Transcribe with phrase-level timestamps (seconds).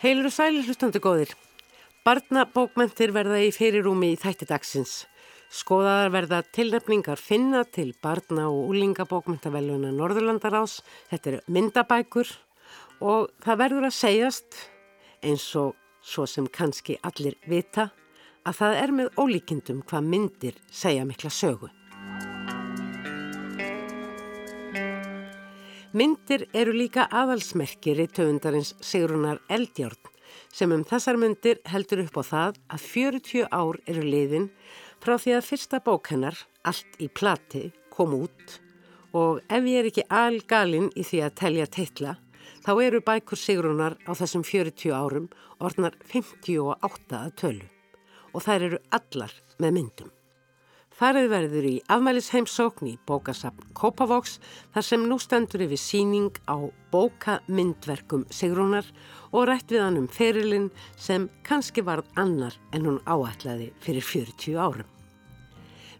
[0.00, 1.34] Heilur og sælir hlustandi góðir.
[2.08, 4.92] Barnabókmentir verða í fyrirúmi í þætti dagsins.
[5.52, 10.80] Skoðaðar verða tilnefningar finna til barna- og úlingabókmentaveluna Norðurlandarás.
[11.10, 12.32] Þetta eru myndabækur
[13.02, 14.56] og það verður að segjast,
[15.20, 17.90] eins og svo sem kannski allir vita,
[18.46, 21.68] að það er með ólíkindum hvað myndir segja mikla sögu.
[25.90, 30.12] Myndir eru líka aðalsmerkir í töfundarins Sigrunar Eldjárn
[30.54, 34.46] sem um þessar myndir heldur upp á það að 40 ár eru liðin
[35.02, 38.54] frá því að fyrsta bók hennar, Allt í plati, kom út
[39.16, 42.14] og ef ég er ekki algalinn í því að telja teitla
[42.62, 45.26] þá eru bækur Sigrunar á þessum 40 árum
[45.58, 47.68] orðnar 58 að tölu
[48.30, 50.14] og þær eru allar með myndum.
[51.00, 54.34] Farið verður í afmælisheimsókn í bókasapn Kópavoks
[54.74, 56.60] þar sem nú stendur yfir síning á
[56.92, 58.84] bókamyndverkum Sigrúnar
[59.32, 60.66] og rætt við hann um ferilinn
[61.00, 64.90] sem kannski varð annar en hún áætlaði fyrir 40 árum.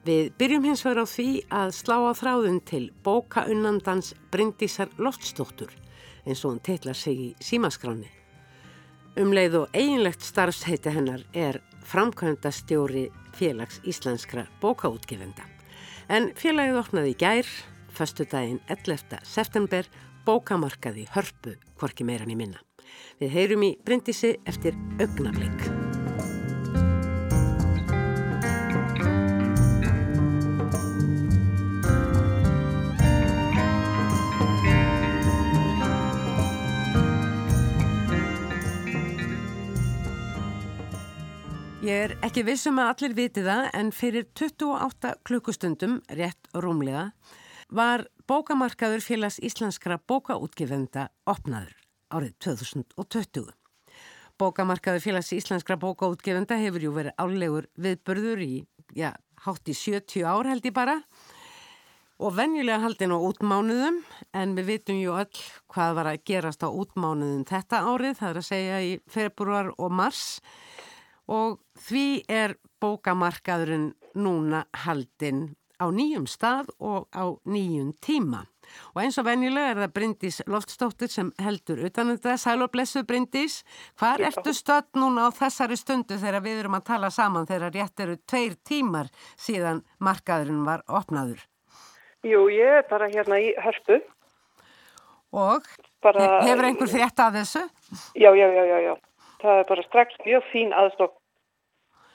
[0.05, 5.73] Við byrjum hins vegar á því að slá á þráðun til bókaunnandans Bryndísar Loftsdóttur
[6.27, 8.13] eins og hún teitlar sig í símaskráni.
[9.17, 15.47] Umleið og eiginlegt starfsheiti hennar er framkvæmdastjóri félags íslenskra bókaútgefenda.
[16.11, 17.51] En félagið opnaði í gær,
[17.95, 19.21] förstu daginn 11.
[19.23, 19.87] september,
[20.27, 22.61] bókamarkaði hörpu, hvorki meirann í minna.
[23.21, 25.90] Við heyrum í Bryndisi eftir augnablík.
[41.91, 47.09] Ég er ekki vissum að allir viti það en fyrir 28 klukkustundum, rétt rúmlega,
[47.75, 51.73] var bókamarkaður félags íslenskra bókaútgefenda opnaður
[52.15, 53.49] árið 2020.
[54.39, 58.53] Bókamarkaður félags íslenskra bókaútgefenda hefur jú verið álegur viðbörður í,
[58.95, 59.11] já,
[59.49, 60.95] hátt í 70 ár held ég bara
[62.21, 63.99] og venjulega haldin á útmánuðum
[64.37, 65.43] en við vitum jú öll
[65.75, 69.99] hvað var að gerast á útmánuðum þetta árið, það er að segja í februar og
[70.05, 70.90] mars og
[71.79, 78.45] því er bókamarkaðurinn núna haldinn á nýjum stað og á nýjum tíma.
[78.95, 82.37] Og eins og venjulega er það Bryndís Loftstóttir sem heldur utan þetta.
[82.39, 83.61] Sæl og blessu Bryndís,
[83.99, 88.05] hvað ertu stödd núna á þessari stundu þegar við erum að tala saman þegar rétt
[88.05, 91.43] eru tveir tímar síðan markaðurinn var opnaður?
[92.27, 94.03] Jú, ég er bara hérna í hörpu.
[95.33, 95.67] Og
[96.05, 96.43] bara...
[96.45, 97.65] hefur einhver frétt að þessu?
[98.19, 98.95] Já, já, já, já, já.
[99.41, 101.17] Það er bara strax mjög fín aðstokk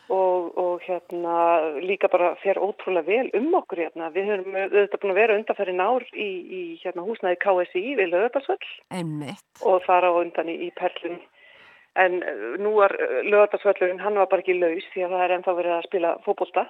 [0.09, 1.35] og, og hérna
[1.81, 4.11] líka bara fer ótrúlega vel um okkur hérna.
[4.13, 8.69] Við höfum auðvitað búin að vera undanferðin ár í, í hérna, húsnaði KSI við lögadagsvöll
[9.66, 11.19] og fara á undan í, í Perlun.
[11.95, 15.35] En uh, nú var uh, lögadagsvöllurinn, hann var bara ekki laus því að það er
[15.38, 16.67] ennþá verið að spila fókbólta.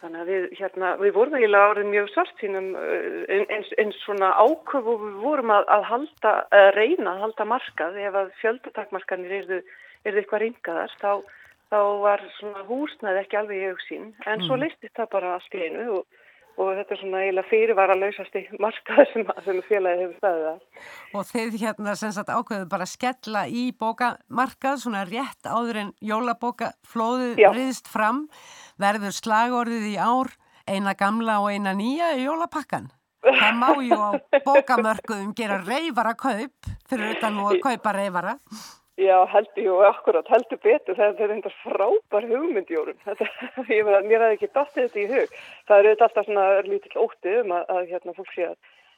[0.00, 4.30] Þannig að við, hérna, við vorum eiginlega árið mjög svart sínum uh, eins, eins svona
[4.38, 9.36] áköf og við vorum að, að, halda, að reyna að halda markað ef að fjöldutakmarkanir
[9.40, 9.60] eru
[10.06, 11.10] eitthvað ringaðar þá
[11.72, 14.46] þá var svona húsnað ekki alveg í auksín en mm.
[14.46, 16.18] svo listi það bara allt í einu og,
[16.56, 20.60] og þetta er svona eiginlega fyrirvara lausasti markað sem, sem félagi hefur staðið að.
[21.18, 26.72] Og þeir hérna sem sagt ákveðu bara skella í bókamarkað svona rétt áður en jólabóka
[26.86, 28.26] flóðið riðist fram
[28.82, 30.34] verður slagorðið í ár
[30.66, 32.90] eina gamla og eina nýja í jólapakkan.
[33.26, 34.10] Það má ju á
[34.46, 38.36] bókamörkuðum gera reyfara kaup fyrir utan nú að kaupa reyfara.
[38.96, 42.24] Já, heldur, jú, akkurat, heldur betur, það er einhvers frábær
[43.84, 45.34] meina, mér hefði ekki dóttið þetta í hug,
[45.68, 48.56] það eru þetta alltaf svona lítill óttið um að, að hérna fólk sé að,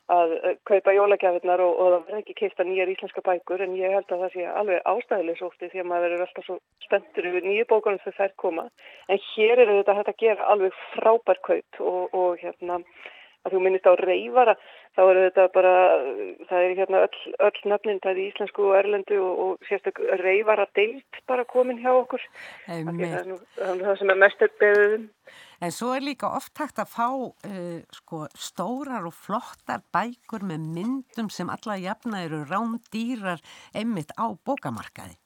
[0.09, 4.15] að kaupa jólagjafinnar og, og það verður ekki keista nýjar íslenska bækur en ég held
[4.15, 7.69] að það sé alveg ástæðilegs óttið því að maður er alltaf svo spenntur yfir nýju
[7.75, 8.69] bókunum sem þær koma,
[9.11, 12.79] en hér er þetta að gera alveg frábær kaup og, og hérna,
[13.49, 14.55] að þú minnist á reyfara,
[14.97, 15.75] þá eru þetta bara,
[16.51, 20.69] það er hérna öll, öll nöfnin, það er íslensku og erlendu og, og sérstök reyfara
[20.79, 22.25] deilt bara komin hjá okkur.
[22.67, 25.07] Það er nú það sem er mest beðuðum.
[25.59, 30.69] En svo er líka oft hægt að fá uh, sko, stórar og flottar bækur með
[30.77, 33.43] myndum sem alla jafna eru rándýrar
[33.75, 35.19] einmitt á bókamarkaði.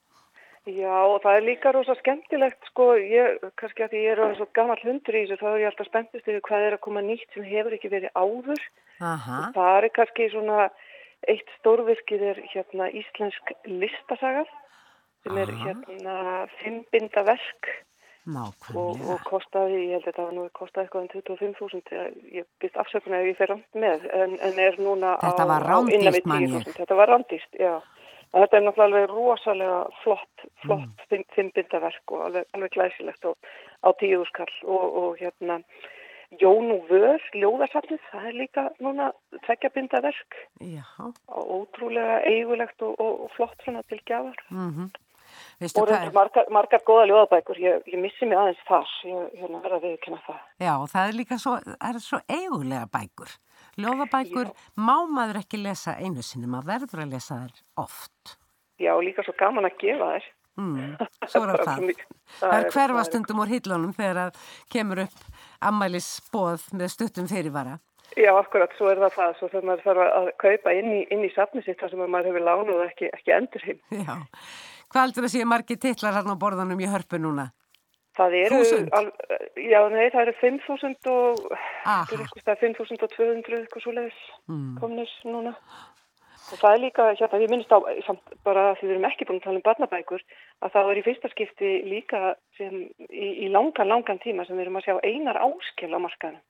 [0.63, 4.47] Já og það er líka rosa skemmtilegt sko, ég, kannski að því ég er svo
[4.55, 7.35] gammal hundur í þessu þá er ég alltaf spenntist yfir hvað er að koma nýtt
[7.35, 8.61] sem hefur ekki verið áður.
[9.03, 9.39] Aha.
[9.57, 10.69] Það er kannski svona
[11.27, 14.45] eitt stórvirkið er hérna íslensk listasaga
[15.23, 16.15] sem er hérna
[16.61, 17.71] fimmbinda verk
[18.23, 22.79] og, og kostaði, ég held að þetta var nú kostaði eitthvað um 25.000 ég byrst
[22.79, 26.99] afsökun að ég fer rámt með en, en er núna þetta á, á 10.000 þetta
[26.99, 27.81] var rándýst, já
[28.33, 31.25] en þetta er náttúrulega alveg rosalega flott flott mm.
[31.35, 33.51] fimmbindaverk og alveg, alveg glæsilegt og,
[33.85, 35.61] á tíuðuskall og, og hérna
[36.41, 39.11] Jón og Vör, ljóðarsafnið, það er líka núna
[39.45, 40.37] tveggjabindaverk
[41.29, 44.39] og ótrúlega eigulegt og, og, og flott svona til gjafar.
[44.49, 44.89] Mm -hmm.
[45.61, 49.61] og þetta er margar, margar góða ljóðabækur, ég, ég missi mig aðeins þar, ég hérna
[49.61, 50.41] verða að viðkynna það.
[50.59, 53.31] Já, það er líka svo, það er svo eigulega bækur.
[53.81, 54.55] Ljóðabækur Já.
[54.77, 58.35] má maður ekki lesa einu sinni, maður verður að lesa þær oft.
[58.81, 60.27] Já, líka svo gaman að gefa þær.
[60.53, 60.91] Mm,
[61.33, 61.87] svo er það.
[62.37, 65.23] Það er hverfastundum úr hýllunum þegar það kemur upp
[65.65, 67.79] ammælis bóð með stuttum fyrirvara.
[68.19, 69.31] Já, akkurat, svo er það það.
[69.39, 72.29] Svo þegar maður þarf að kaupa inn í, inn í safni sitt þar sem maður
[72.29, 73.81] hefur lánuð ekki, ekki endur hinn.
[74.03, 74.19] Já,
[74.93, 77.49] hvað heldur það séu margi titlar hann á borðanum í hörpu núna?
[78.13, 78.59] Það eru,
[78.93, 79.07] al,
[79.57, 81.47] já, nei, það eru 5.000 og,
[82.45, 84.75] 5.200 eitthvað svo leiðis mm.
[84.77, 85.55] komnir núna.
[86.51, 89.39] Og það er líka, hérna, ég minnst á, samt bara því við erum ekki búin
[89.39, 90.25] að tala um barnabækur,
[90.61, 92.21] að það er í fyrsta skipti líka
[92.59, 92.75] sem
[93.09, 96.43] í, í langan, langan tíma sem við erum að sjá einar áskil á markaðinu.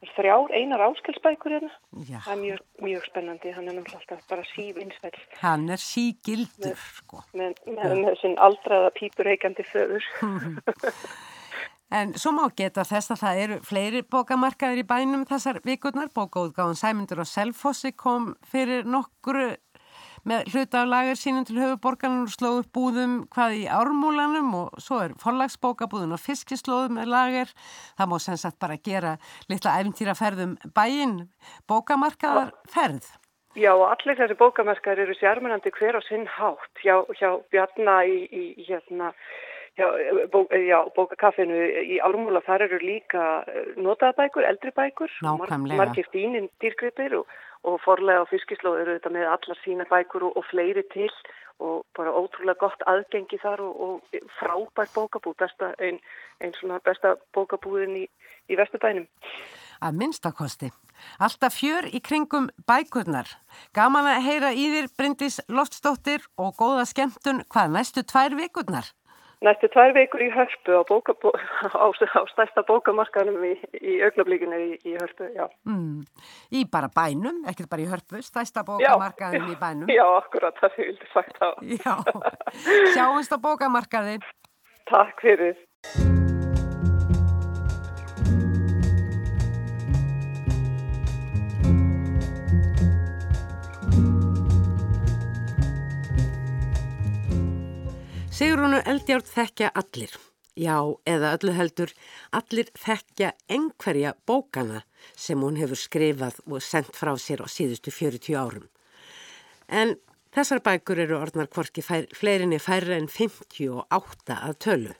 [0.00, 1.72] Þrjár einar áskilsbækur hérna.
[2.08, 5.18] Það er mjög, mjög spennandi, hann er náttúrulega alltaf bara síf einsveld.
[5.42, 7.20] Hann er sígildur, sko.
[7.36, 10.08] Með, með, með þessum aldraða pípureikandi föður.
[11.90, 16.12] En svo má geta þess að það eru fleiri bókamarkaður í bænum þessar vikurnar.
[16.14, 19.48] Bókaútgáðan Sæmundur og Selfossi kom fyrir nokkru
[20.28, 25.00] með hluta af lagar sínum til höfuborgarnar og slóðu búðum hvað í ármúlanum og svo
[25.04, 27.54] er forlagsbókabúðun og fiskislóðum með lagar.
[27.98, 29.16] Það má sem sagt bara gera
[29.50, 31.16] litla æfintýraferðum bæinn
[31.70, 33.08] bókamarkaðar ferð.
[33.58, 38.66] Já allir þessi bókamarkaður eru sérmennandi hver á sinn hátt hjá, hjá Bjarnar í, í
[38.68, 39.10] hérna
[39.80, 39.86] Já,
[40.32, 45.14] bó, já, bókakaffinu í Álmúla þar eru líka eh, notaðabækur, eldri bækur.
[45.24, 47.30] Margir fíninn dýrgripir og,
[47.64, 51.08] og forlega og fiskislóð eru þetta með allar sína bækur og, og fleiri til
[51.60, 56.00] og bara ótrúlega gott aðgengi þar og, og frábært bókabú besta, einn
[56.40, 58.04] ein svona besta bókabúðin í,
[58.48, 59.08] í Vesturbænum.
[59.80, 60.70] Að minnstakosti
[61.20, 63.28] Alltaf fjör í kringum bækurnar.
[63.76, 68.90] Gaman að heyra í þér Bryndis Loftsdóttir og góða skemmtun hvað næstu tvær vikurnar
[69.44, 71.32] næstu tvær veikur í hörpu á, bóka, bó,
[71.72, 75.46] á, á stærsta bókamarkanum í, í augnablíkinu í, í hörpu, já.
[75.68, 76.04] Mm.
[76.52, 79.92] Í bara bænum, ekkert bara í hörpu, stærsta bókamarkanum já, í bænum.
[79.92, 81.50] Já, akkurat, það er vildi sagt á.
[81.80, 81.94] Já,
[82.94, 84.20] sjáumst á bókamarkaði.
[84.90, 85.58] Takk fyrir.
[98.40, 100.12] Sigrunu Eldjárn þekkja allir,
[100.56, 101.90] já eða öllu heldur,
[102.32, 104.78] allir þekkja einhverja bókana
[105.12, 108.62] sem hún hefur skrifað og sendt frá sér á síðustu 40 árum.
[109.68, 109.92] En
[110.32, 114.94] þessar bækur eru orðnar hvorki fær, fleirinni færre en 58 að tölu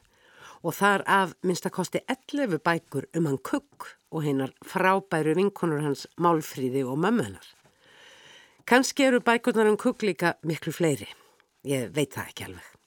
[0.61, 6.85] og þar af minnstakosti 11 bækur um hann kukk og hinnar frábæru vinkonur hans málfríði
[6.85, 7.49] og mömmunar.
[8.69, 11.09] Kanski eru bækurnar um kukk líka miklu fleiri,
[11.65, 12.80] ég veit það ekki alveg.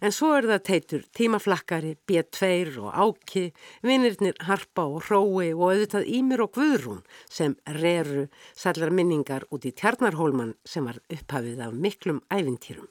[0.00, 2.48] En svo er það teitur tímaflakkari, B2
[2.82, 3.46] og Áki,
[3.86, 9.72] vinnirnir Harpa og Hrói og auðvitað Ímir og Guðrún sem reru sallar minningar út í
[9.72, 12.90] Tjarnarhólman sem var upphafið af miklum ævintýrum.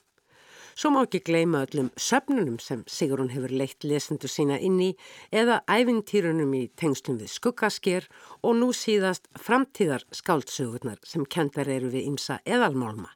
[0.76, 4.90] Svo má ekki gleima öllum söfnunum sem Sigrun hefur leitt lesendu sína inn í
[5.32, 8.10] eða ævintýrunum í tengstum við skuggasker
[8.42, 13.14] og nú síðast framtíðar skáldsögurnar sem kendar eru við ymsa eðalmálma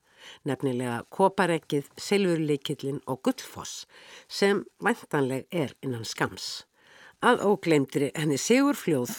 [0.48, 3.86] nefnilega koparekkið, silfurleikillin og gullfoss
[4.28, 6.66] sem vantanleg er innan skams.
[7.20, 9.18] Að ógleimtri henni Sigur Fljóð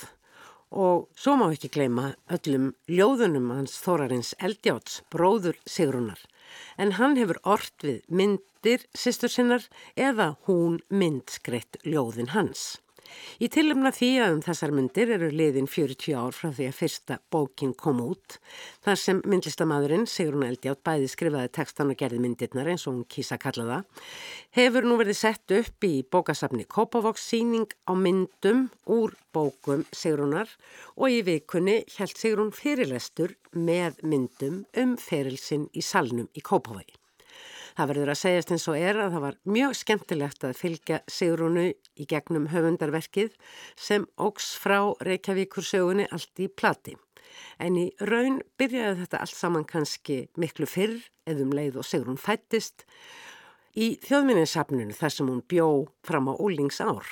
[0.70, 6.20] og svo má ekki gleima öllum ljóðunum hans Þórarins Eldjáts, bróður Sigrunar.
[6.78, 12.78] En hann hefur orrt við myndir sýstur sinnar eða hún myndskreitt ljóðin hans.
[13.40, 17.18] Í tilumna því að um þessar myndir eru liðin 40 ár frá því að fyrsta
[17.32, 18.36] bókin kom út,
[18.84, 23.38] þar sem myndlistamadurinn Sigrun Eldjátt bæði skrifaði textan og gerði myndirnar eins og hún kýsa
[23.38, 24.06] að kalla það,
[24.60, 30.52] hefur nú verið sett upp í bókasafni Kópavóks síning á myndum úr bókum Sigrunar
[30.96, 36.99] og í vikunni held Sigrun fyrirlestur með myndum um ferilsinn í salnum í Kópavogi.
[37.76, 41.66] Það verður að segjast eins og er að það var mjög skemmtilegt að fylgja Sigrúnu
[41.70, 43.36] í gegnum höfundarverkið
[43.78, 46.96] sem ógs frá Reykjavíkur sögunni allt í plati.
[47.62, 50.96] En í raun byrjaði þetta allt saman kannski miklu fyrr
[51.30, 52.86] eðum leið og Sigrún fættist
[53.78, 55.68] í þjóðminninsafnunu þar sem hún bjó
[56.06, 57.06] fram á úlings ár.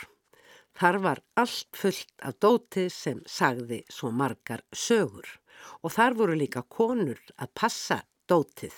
[0.79, 5.27] Þar var allt fullt af dótið sem sagði svo margar sögur
[5.83, 8.75] og þar voru líka konur að passa dótið.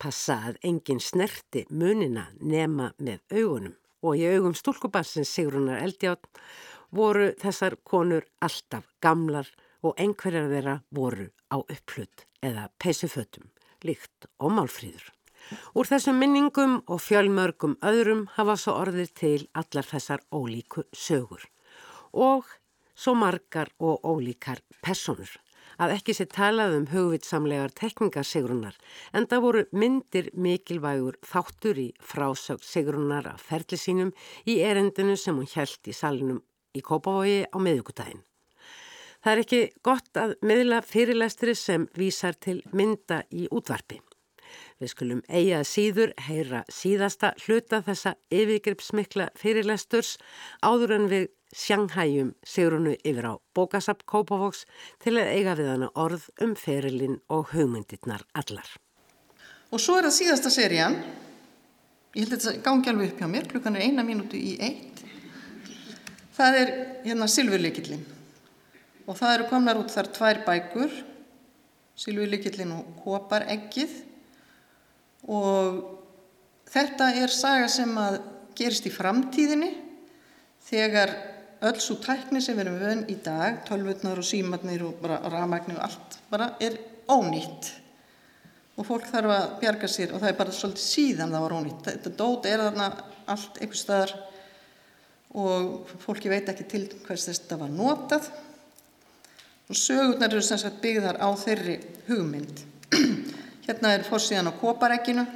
[0.00, 6.24] Passa að engin snerti munina nema með augunum og í augum stúlkubassins Sigrunar Eldjátt
[6.96, 9.50] voru þessar konur alltaf gamlar
[9.84, 13.50] og einhverjar þeirra voru á uppflutt eða peysufötum,
[13.84, 15.04] líkt og málfríður.
[15.76, 21.44] Úr þessum minningum og fjölmörgum öðrum hafa svo orðið til allar þessar ólíku sögur
[22.12, 22.48] og
[22.96, 25.36] svo margar og ólíkar personur
[25.80, 28.76] að ekki sé talað um hugvitsamlegar tekningar Sigrunnar
[29.16, 34.12] en það voru myndir mikilvægur þáttur í frásög Sigrunnar af ferli sínum
[34.44, 36.42] í erendinu sem hún held í salinum
[36.76, 38.22] í Kópavogi á meðugudaginn.
[39.20, 44.00] Það er ekki gott að miðla fyrirlestri sem vísar til mynda í útvarpi.
[44.80, 50.16] Við skulum eiga síður heyra síðasta hluta þessa yfirgripsmikla fyrirlesturs
[50.62, 51.26] áður en við
[51.56, 54.64] sjanghæjum Sigrunu yfir á bókasapp Kópavóks
[55.02, 58.68] til að eiga við hana orð um ferilinn og hugmyndirnar allar.
[59.70, 60.96] Og svo er það síðasta serían,
[62.14, 65.04] ég held að þetta gangi alveg upp hjá mér, klukkan er eina mínútu í eitt.
[66.34, 68.02] Það er hérna Silfurleikillin
[69.06, 70.92] og það eru komnar út þar tvær bækur
[72.00, 73.92] Silvílikillin og Kopareggið
[75.30, 75.80] og
[76.70, 78.20] þetta er saga sem að
[78.58, 79.70] gerist í framtíðinni
[80.66, 81.12] þegar
[81.66, 85.78] öll svo tækni sem við erum vön í dag tölvutnar og símatnir og bara ramagnir
[85.78, 86.78] og allt bara er
[87.10, 87.70] ónýtt.
[88.78, 91.88] Og fólk þarf að bjarga sér og það er bara svolítið síðan það var ónýtt.
[91.88, 92.90] Þetta dót er þarna
[93.34, 94.14] allt einhver staðar
[95.40, 98.30] og fólki veit ekki til hvers þetta var notað.
[99.70, 101.76] Og sögurnar eru sem sagt byggðar á þeirri
[102.08, 102.64] hugmynd.
[103.70, 105.26] hérna er fórsíðan á koparegginu.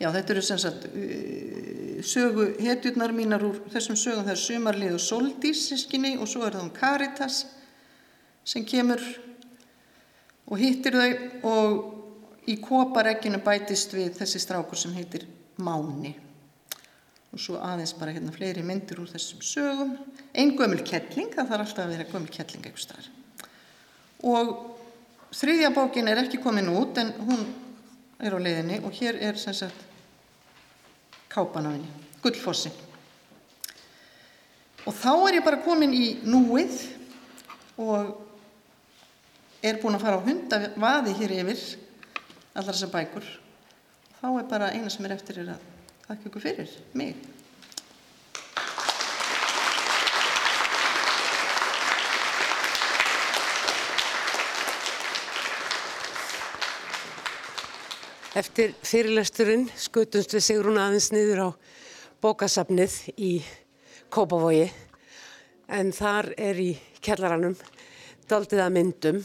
[0.00, 4.24] Já, þetta eru sem sagt uh, sögu hetjurnar mínar úr þessum sögum.
[4.28, 7.42] Það er sumarlið og soldísiskinni og svo er það um Caritas
[8.46, 9.02] sem kemur
[10.50, 15.26] og hittir þau og í koparegginu bætist við þessi strákur sem heitir
[15.60, 16.14] Máni
[17.30, 19.94] og svo aðeins bara hérna fleiri myndir úr þessum sögum
[20.34, 23.10] einn gömul kettling, það þarf alltaf að vera gömul kettling eitthvað starf
[24.26, 24.79] og
[25.34, 27.44] þriðja bókin er ekki komin út en hún
[28.20, 29.86] er á leiðinni og hér er sem sagt
[31.30, 31.88] kápanafinni,
[32.22, 32.72] gullfossi
[34.86, 36.80] og þá er ég bara komin í núið
[37.80, 38.16] og
[39.62, 41.66] er búin að fara á hundavaði hér yfir
[42.54, 43.28] allar þessar bækur
[44.20, 45.68] þá er bara eina sem er eftir er að
[46.10, 47.18] Takk ykkur fyrir mig.
[58.30, 61.48] Eftir fyrirlesturinn skutumst við Sigrun aðeins niður á
[62.22, 63.30] bókasafnið í
[64.06, 64.68] Kópavogi
[65.66, 66.68] en þar er í
[67.02, 67.56] kjallaranum
[68.30, 69.18] daldiða myndum.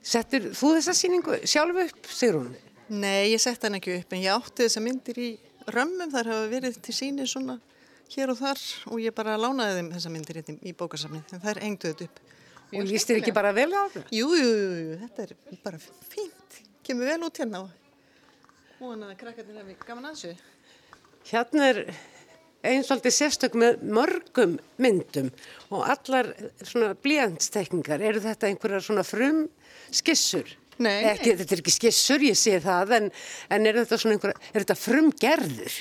[0.00, 2.54] Settur þú þessa síningu sjálfu upp, Sigrun?
[2.88, 5.28] Nei, ég sett hann ekki upp en ég átti þessa myndir í
[5.68, 7.58] römmum, þar hafa verið til síni svona
[8.14, 11.62] hér og þar og ég bara lánaði þeim þessa myndir í bókarsafni en það er
[11.68, 12.24] engduð þetta upp.
[12.70, 14.06] Og líst þér ekki bara vel á þetta?
[14.16, 17.76] Jú, jú, jú, þetta er bara fínt, kemur vel út hérna og
[18.80, 20.32] hún að krakkarnir hefði gaman aðsju.
[21.30, 21.82] Hérna er
[22.66, 25.30] eins og alltaf sérstök með mörgum myndum
[25.72, 26.32] og allar
[26.62, 29.46] svona blíjandstekningar, eru þetta einhverjar svona frum
[29.92, 30.48] skissur?
[30.80, 33.08] Nei, ekki, þetta er ekki skissur, ég sé það, en,
[33.52, 35.80] en er þetta svona einhver, er þetta frumgerður?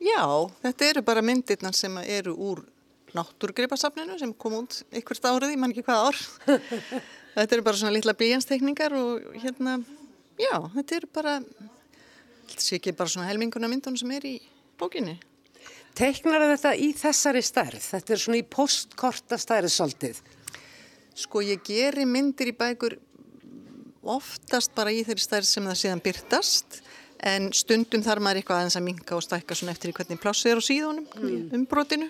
[0.00, 0.22] Já,
[0.62, 2.62] þetta eru bara myndirnar sem eru úr
[3.14, 6.20] náttúrgripasafninu sem kom út ykkurt árið, ég man ekki hvað ár.
[7.34, 9.80] þetta eru bara svona litla blíjanstekningar og hérna,
[10.38, 11.34] já, þetta eru bara,
[12.50, 14.36] þetta sé ekki bara svona helminguna myndunum sem er í
[14.80, 15.16] bókinni.
[15.98, 17.80] Teiknar þetta í þessari stærð?
[17.82, 20.20] Þetta er svona í postkorta stærð svolítið?
[21.18, 22.96] Sko ég geri myndir í bækur
[24.00, 26.80] oftast bara í þeirri stærð sem það síðan byrtast
[27.30, 30.60] en stundum þarf maður eitthvað aðeins að minka og stækka svona eftir hvernig plássið er
[30.60, 31.42] á síðunum mm.
[31.58, 32.08] umbrotinu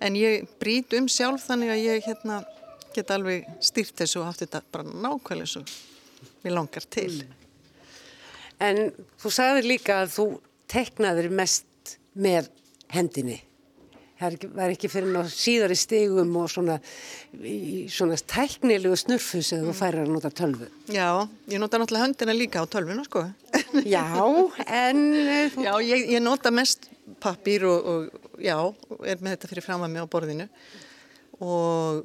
[0.00, 2.40] en ég brít um sjálf þannig að ég hérna,
[2.96, 5.64] get alveg styrt þessu og haft þetta bara nákvæmlega svo
[6.44, 7.43] við langar til mm.
[8.64, 8.84] En
[9.20, 10.28] þú sagði líka að þú
[10.72, 12.48] teknaðir mest með
[12.94, 13.42] hendinni
[14.24, 16.76] það var ekki fyrir ná síðar í stegum og svona,
[17.92, 20.68] svona tæknilegu snurfus eða þú færir að nota tölvu.
[20.92, 21.08] Já,
[21.50, 23.26] ég nota náttúrulega höndina líka á tölvuna sko.
[23.94, 24.06] Já,
[24.66, 25.04] en...
[25.18, 26.88] Eh, já, ég, ég nota mest
[27.22, 28.56] pappir og, og já,
[29.02, 30.46] er með þetta fyrir fram að mig á borðinu
[31.42, 32.04] og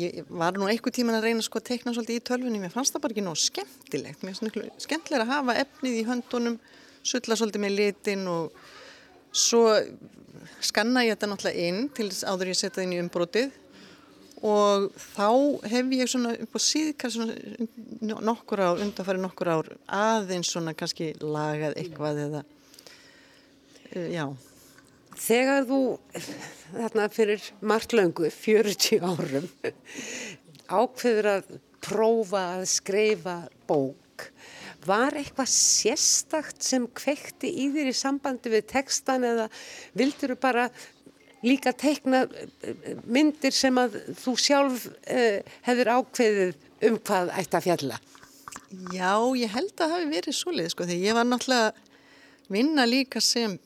[0.00, 2.94] ég var nú einhver tíman að reyna sko að tekna svolítið í tölvunni, mér fannst
[2.94, 6.58] það bara ekki nóg skemmtilegt, mér finnst það skemmtilega að hafa efnið í höndunum
[7.06, 8.60] sulla svolítið með litin og
[9.36, 9.66] svo
[10.64, 13.54] skanna ég þetta náttúrulega inn til áður ég setja það inn í umbrotið.
[14.46, 15.28] Og þá
[15.72, 17.22] hef ég svona upp á síðkast
[18.04, 22.42] nokkur ár, undanfæri nokkur ár aðeins svona kannski lagað eitthvað eða
[23.96, 24.26] uh, já.
[25.16, 25.80] Þegar þú
[26.74, 29.46] þarna fyrir marglöngu 40 árum
[30.66, 31.54] ákveður að
[31.86, 33.36] prófa að skreifa
[33.68, 34.28] bók
[34.86, 39.48] var eitthvað sérstakt sem kvekti í þér í sambandi við textan eða
[39.98, 40.66] vildur þú bara
[41.46, 47.66] líka teikna eh, myndir sem að þú sjálf uh, hefur ákveðið um hvað ætti að
[47.66, 47.98] fjalla?
[48.92, 51.74] Já, ég held að það hafi verið svolítið sko því ég var náttúrulega
[52.52, 53.58] vinna líka sem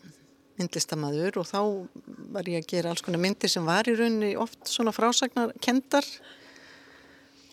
[0.61, 1.61] myndlistamæður og þá
[2.35, 6.07] var ég að gera alls konar myndir sem var í rauninni oft svona frásagnar kendar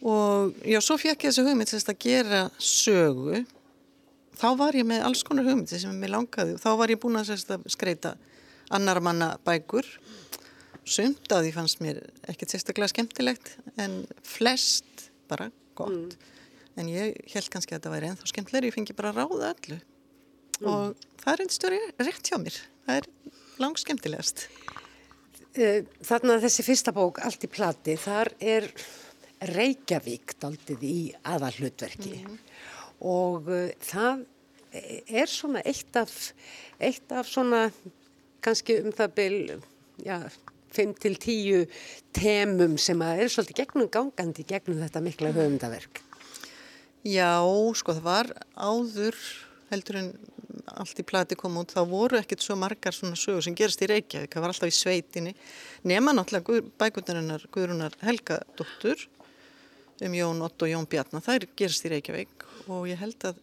[0.05, 3.41] og já, svo fekk ég þessu hugmynd þess að gera sögu.
[4.37, 7.17] Þá var ég með alls konar hugmyndi sem ég langaði og þá var ég búin
[7.17, 7.33] að
[7.73, 8.13] skreita
[8.69, 9.87] annar manna bækur.
[10.87, 16.15] Sumt að því fannst mér ekkert sérstaklega skemmtilegt en flest bara gott.
[16.17, 16.33] Mm.
[16.77, 19.77] en ég held kannski að þetta væri ennþá skemmtilegri, ég fengi bara að ráða öllu.
[20.57, 20.67] Mm.
[20.71, 22.55] og það er einn stjóri rétt hjá mér,
[22.87, 23.09] það er
[23.61, 24.47] langt skemmtilegast
[25.57, 28.71] eh, Þarna þessi fyrsta bók, Allt í plati þar er
[29.53, 30.97] Reykjavík daldið í
[31.29, 32.37] aðalhlutverki mm.
[33.05, 34.25] og uh, það
[34.73, 36.13] er svona eitt af
[36.81, 37.67] eitt af svona
[38.43, 39.37] kannski um það byl
[40.01, 40.17] já
[40.77, 41.65] 5 til 10
[42.15, 46.01] temum sem að er svolítið gegnum gangandi gegnum þetta mikla höfundaverk.
[47.07, 47.39] Já,
[47.77, 49.17] sko það var áður
[49.71, 50.11] heldur en
[50.73, 53.89] allt í plati kom út, þá voru ekkert svo margar svona sögur sem gerist í
[53.91, 55.33] Reykjavík, það var alltaf í sveitinni,
[55.87, 59.07] nema náttúrulega bækundarinnar Guðrunar Helgadóttur
[60.05, 63.41] um Jón Ott og Jón Bjarnar, er gerist í Reykjavík og ég held að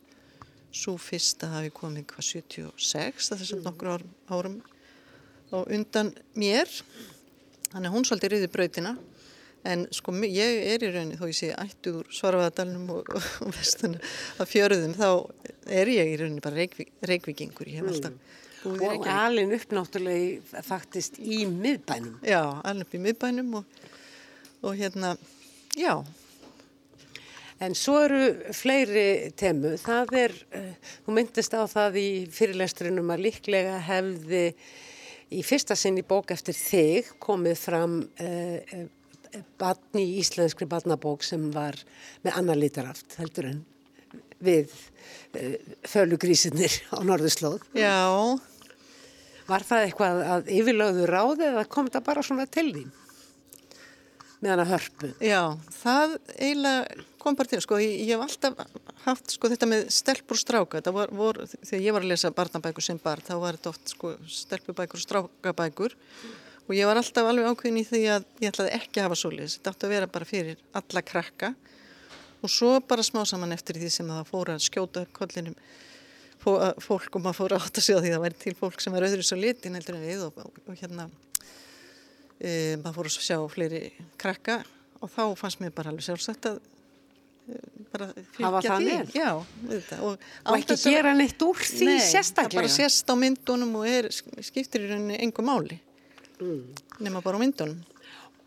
[0.74, 3.66] svo fyrsta hafi komið hvað 76, þessum mm.
[3.68, 4.60] nokkur árum
[5.54, 6.70] og undan mér.
[7.70, 8.94] Þannig að hún svolítið riði brautina
[9.64, 13.12] en sko ég er í rauninni þó ég sé ættuð úr svarfaðadalunum og,
[13.44, 14.00] og vestuna
[14.42, 15.08] að fjöruðum þá
[15.80, 17.70] er ég í rauninni bara reykví, reykvíkingur.
[17.72, 18.18] Ég hef alltaf
[18.64, 19.06] búið í reykvík.
[19.06, 22.18] Og alin upp náttúrulega faktist í miðbænum.
[22.26, 23.80] Já, alin upp í miðbænum og,
[24.64, 25.14] og hérna,
[25.78, 25.96] já.
[27.62, 29.76] En svo eru fleiri temu.
[29.80, 34.48] Það er, uh, þú myndist á það í fyrirlesturinnum að líklega hefði
[35.34, 38.84] í fyrsta sinn í bók eftir þig komið fram uh,
[39.60, 41.78] batn í íslenskri batnabók sem var
[42.24, 43.62] með annar litaraft heldur en
[44.44, 45.54] við uh,
[45.88, 47.62] fölugrísinir á norðurslóð.
[47.78, 48.04] Já.
[49.44, 52.92] Var það eitthvað að yfirlögðu ráði eða kom það bara svona til þín?
[54.44, 55.10] Með hana hörpu.
[55.24, 55.42] Já,
[55.80, 60.38] það eiginlega kom bara til, sko, ég, ég hef alltaf haft sko þetta með stelpur
[60.40, 63.72] stráka þetta var, vor, þegar ég var að lesa barnabækur sem barn þá var þetta
[63.72, 65.96] oft sko stelpubækur og strákabækur
[66.64, 69.56] og ég var alltaf alveg ákveðin í því að ég ætlaði ekki að hafa solis,
[69.58, 71.50] þetta átti að vera bara fyrir alla krakka.
[72.44, 75.56] Og svo bara smá saman eftir því sem það fóra að skjóta kollinum
[76.44, 79.38] fólk og maður átt að sjá því það væri til fólk sem er öðru svo
[79.40, 81.06] litin heldur en við og, og, hérna
[82.36, 83.82] e, maður fóra að sjá fleiri
[84.20, 84.60] krakka.
[85.04, 86.62] Og þá fannst mér bara alveg sjálfsagt að
[87.92, 88.92] bara fylgja því.
[89.12, 89.30] Já,
[90.00, 93.88] og, og ekki gera neitt úr því nei, sérstaklega það bara sérst á myndunum og
[93.88, 94.08] er,
[94.40, 95.76] skiptir í rauninni engum máli
[96.40, 96.60] mm.
[97.04, 97.80] nema bara á myndunum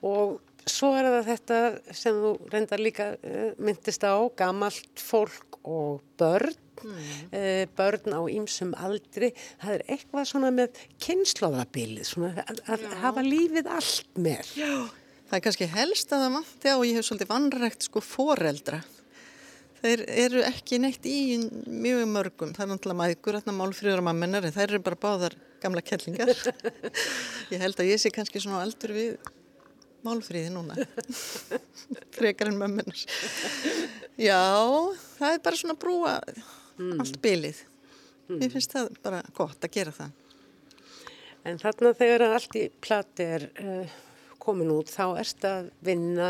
[0.07, 1.59] og svo er það þetta
[1.95, 7.01] sem þú reyndar líka uh, myndist á gamalt fólk og börn mm.
[7.31, 13.75] uh, börn á ýmsum aldri það er eitthvað svona með kynnslóðabilið að, að hafa lífið
[13.79, 14.71] allt með Já
[15.27, 18.77] Það er kannski helst að það á og ég hef svolítið vanrægt sko foreldra.
[19.81, 21.17] Þeir eru ekki neitt í
[21.67, 22.53] mjög mörgum.
[22.55, 26.31] Það er náttúrulega maður, þarna málfríður og mamminar þær eru bara báðar gamla kellingar.
[27.53, 29.31] Ég held að ég sé kannski svona aldur við
[30.05, 30.77] málfríði núna.
[32.17, 33.03] Frekar en mamminar.
[34.19, 34.41] Já,
[35.17, 36.17] það er bara svona brúa
[36.77, 36.97] mm.
[37.01, 37.61] allt bylið.
[38.27, 38.41] Mm.
[38.41, 40.11] Mér finnst það bara gott að gera það.
[41.47, 43.49] En þarna þegar allt í plati er...
[43.61, 44.03] Uh,
[44.47, 46.29] komin út þá erst að vinna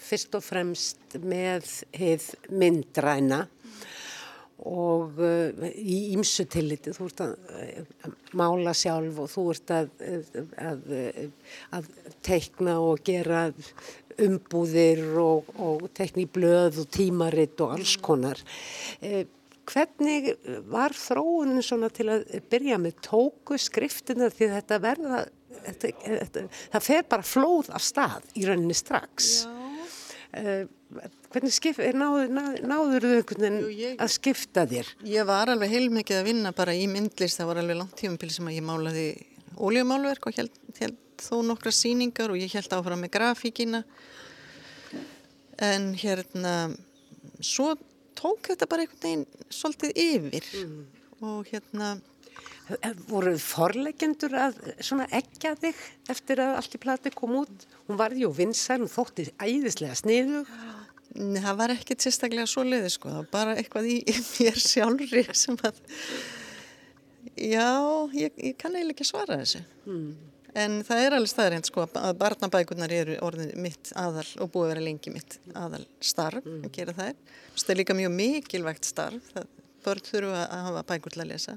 [0.00, 3.44] fyrst og fremst með heið myndræna
[4.68, 6.94] og uh, í ímsu tilliti.
[6.94, 9.90] Þú ert að uh, mála sjálf og þú ert að,
[10.62, 10.88] að,
[11.78, 11.90] að
[12.24, 13.48] teikna og gera
[14.22, 18.42] umbúðir og, og teikna í blöð og tímaritt og alls konar.
[19.02, 19.24] Uh,
[19.68, 20.32] hvernig
[20.70, 22.98] var þróunin svona til að byrja með?
[23.06, 25.24] Tóku skriftina því þetta verða
[25.62, 26.44] þetta, þetta,
[26.74, 29.32] það fer bara flóð af stað í rauninni strax?
[30.32, 30.64] Uh,
[31.32, 32.28] Hvernig skip, náður,
[32.68, 34.90] náður, þau einhvern veginn Jú, ég- að skipta þér?
[35.08, 38.50] Ég var alveg heilmikið að vinna bara í myndlist, það var alveg langt tímumbil sem
[38.50, 39.06] að ég málaði
[39.56, 43.82] óljumálverk og held, held þó nokkra síningar og ég held áfram með grafíkina
[45.62, 46.54] en hérna
[47.42, 47.72] svo
[48.18, 50.48] tók þetta bara einhvern veginn svolítið yfir
[51.22, 51.94] og hérna
[53.10, 54.54] Voru forlegendur að
[54.86, 55.80] svona ekja þig
[56.14, 57.66] eftir að allt í plati kom út?
[57.88, 60.44] Hún var jú vinsæl, hún þótti æðislega sniðu.
[60.46, 60.81] Nei,
[61.12, 65.24] það var ekkert sérstaklega svo leiði sko, það var bara eitthvað í, í mér sjálfri
[65.36, 65.80] sem að,
[67.36, 67.70] já,
[68.16, 69.64] ég, ég kann eiginlega ekki svara þessu.
[70.52, 74.72] En það er alveg staðrind sko að barnabækurnar eru orðin mitt aðal og búið að
[74.74, 77.20] vera lengi mitt aðal starf að gera það.
[77.56, 79.46] Það er líka mjög mikilvægt starf, það,
[79.84, 81.56] börn þurfa að hafa bækur til að lesa.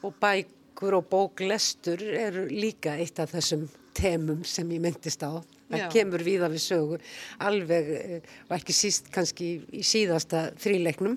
[0.00, 5.40] Og bækur og bóklestur eru líka eitt af þessum temum sem ég myndist á.
[5.66, 5.86] Það Já.
[5.90, 6.98] kemur víða við sögu,
[7.42, 11.16] alveg, eh, og ekki síst kannski í síðasta þríleiknum.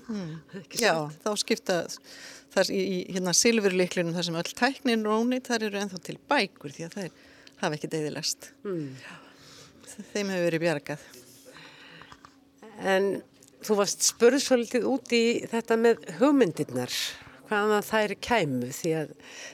[0.63, 1.77] Ekki Já, þá skipta
[2.55, 6.73] þar í, í hérna silfurleiklunum þar sem öll tæknin rónið, þar eru ennþá til bækur
[6.73, 7.17] því að það er,
[7.61, 8.51] hafa ekki deyðilegst.
[8.65, 8.89] Mm.
[10.13, 11.07] Þeim hefur verið bjargað.
[12.89, 13.09] En
[13.65, 16.93] þú varst spurð svolítið út í þetta með hugmyndirnar,
[17.49, 19.13] hvaðan þær kæmu því að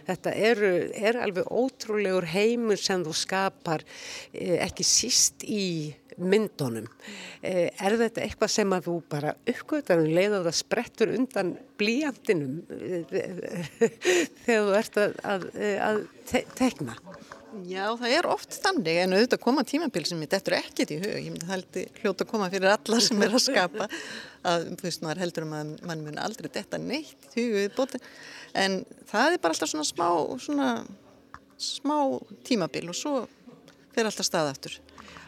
[0.10, 3.86] þetta eru, er alveg ótrúlegur heimur sem þú skapar
[4.34, 6.88] eh, ekki síst í myndunum.
[7.44, 11.56] Eh, Er þetta eitthvað sem að þú bara uppgötar um leið og það sprettur undan
[11.80, 13.72] blíjantinum eh,
[14.46, 15.50] þegar þú ert að, að,
[15.90, 16.96] að te tekna?
[17.63, 21.13] Já, það er oft þannig en auðvitað koma tímabil sem mitt eftir ekkert í hug.
[21.13, 25.04] Ég myndi haldi hljóta að koma fyrir alla sem er að skapa að, þú veist,
[25.06, 28.02] maður heldur um að mann mun aldrei detta neitt í hug við bóti.
[28.60, 30.10] En það er bara alltaf svona smá,
[30.44, 30.70] svona
[31.62, 31.98] smá
[32.48, 33.15] tímabil og svo
[33.96, 34.80] fer alltaf stað aftur.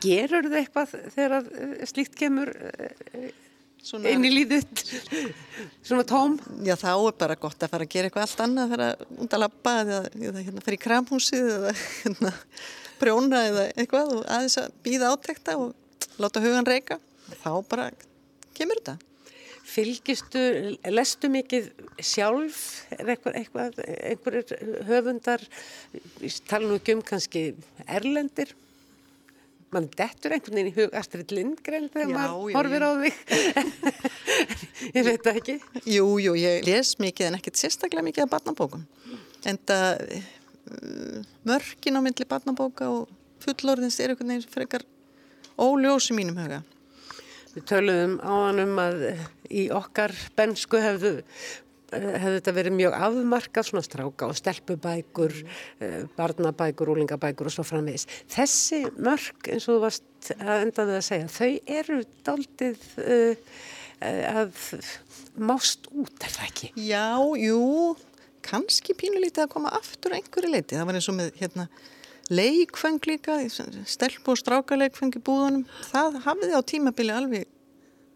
[0.04, 1.52] Gerur þið eitthvað þegar
[1.90, 3.32] slíkt kemur eh,
[3.88, 4.66] Svona, inn í líðið
[5.88, 6.34] svona tóm
[6.66, 8.88] Já, þá er bara gott að fara að gera eitthvað allt annað, fara
[9.24, 12.34] út að labba eða, eða hérna, fara í kramhúsið eða hérna,
[13.00, 17.00] prjóna eða eitthvað og aðeins að býða átekta og láta hugan reyka.
[17.44, 17.90] Þá bara
[18.58, 18.98] kemur þetta.
[19.68, 20.42] fylgistu,
[20.88, 21.68] lestu mikið
[22.00, 22.62] sjálf
[22.96, 25.44] er eitthvað, eitthvað einhverjir höfundar
[26.48, 27.44] tala nú ekki um kannski
[27.84, 28.54] erlendir
[29.76, 33.16] mann dettur einhvern veginn í hug Astrid Lindgren þegar maður horfir á þig
[34.98, 38.86] ég veit það ekki Jú, jú, ég les mikið en ekkert sérstaklega mikið af barnabókum.
[39.48, 40.06] En það
[41.48, 43.12] mörkin á myndli barnabóka og
[43.44, 44.88] fullorðins er einhvern veginn frekar
[45.58, 46.62] óljós í mínum huga.
[47.56, 49.06] Við töluðum á hann um að
[49.50, 51.16] í okkar bensku hefðu
[51.92, 55.36] hefði þetta verið mjög afmarkað svona stráka og stelpubækur,
[55.80, 56.10] mm.
[56.18, 58.08] barnabækur, úlingabækur og svo framvegis.
[58.34, 63.58] Þessi mörk, eins og þú varst að enda við að segja, þau eru daldið uh,
[64.44, 64.64] að
[65.38, 66.72] mást út, er það ekki?
[66.88, 67.62] Já, jú,
[68.46, 70.76] kannski pínulítið að koma aftur einhverju leiti.
[70.78, 71.68] Það var eins og með hérna,
[72.28, 73.40] leikfeng líka,
[73.88, 75.68] stelp og strákaleikfeng í búðunum.
[75.92, 77.54] Það hafiði á tímabili alveg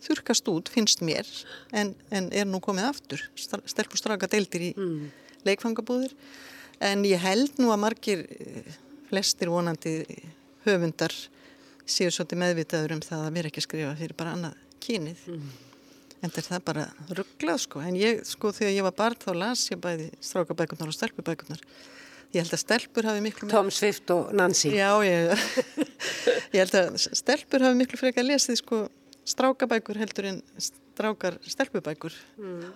[0.02, 1.28] þurkast út, finnst mér,
[1.72, 3.26] en, en er nú komið aftur.
[3.38, 5.02] Stelp og stráka deildir í mm.
[5.48, 6.16] leikfangabúðir.
[6.82, 8.78] En ég held nú að margir, eh,
[9.12, 10.00] flestir vonandi
[10.66, 11.14] höfundar
[11.90, 15.26] séu svolítið meðvitaður um það að vera ekki að skrifa fyrir bara annað kynið.
[15.30, 15.52] Mm.
[16.22, 16.86] En það er bara
[17.18, 17.82] rugglað sko.
[17.82, 21.64] En ég, sko, þegar ég var barn þá las ég bæði strákabækurnar og stelpubækurnar.
[22.32, 23.50] Ég held að stelpur hafi miklu...
[23.52, 24.70] Tom Swift og Nancy.
[24.78, 25.34] Já, ég,
[26.54, 28.84] ég held að stelpur hafi miklu frekar lesið sko
[29.32, 32.16] strákabækur heldur en strákar stelpubækur.
[32.38, 32.68] Mm.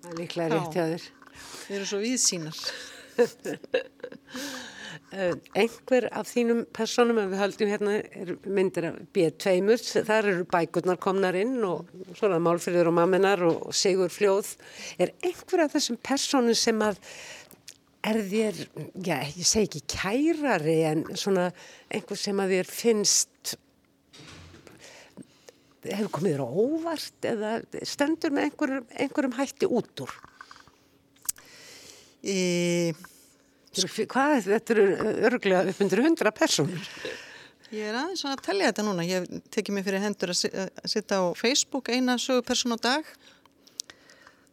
[0.00, 1.08] Það er líklega rétt hjá þér.
[1.40, 2.60] Þeir eru svo viðsýnar.
[5.10, 10.46] Uh, einhver af þínum personum að við höldum hérna er myndir af B2-mur, þar eru
[10.50, 14.54] bækurnar komnar inn og svona málfriður og mamminar og sigur fljóð
[15.02, 17.00] er einhver af þessum personum sem að
[18.06, 18.60] er þér,
[19.04, 21.50] já, ég segi ekki kærari en svona
[21.92, 23.56] einhver sem að þér finnst
[25.86, 27.54] hefur komið þér á óvart eða
[27.88, 30.18] stendur með einhverjum, einhverjum hætti út úr
[32.20, 32.92] Í...
[34.10, 34.84] Hvað, þetta eru
[35.28, 36.88] örglega upp undir hundra personur.
[37.70, 39.04] Ég er aðeins að tellja þetta núna.
[39.06, 40.40] Ég tekið mér fyrir hendur að
[40.90, 43.12] sitta á Facebook eina söguperson á dag.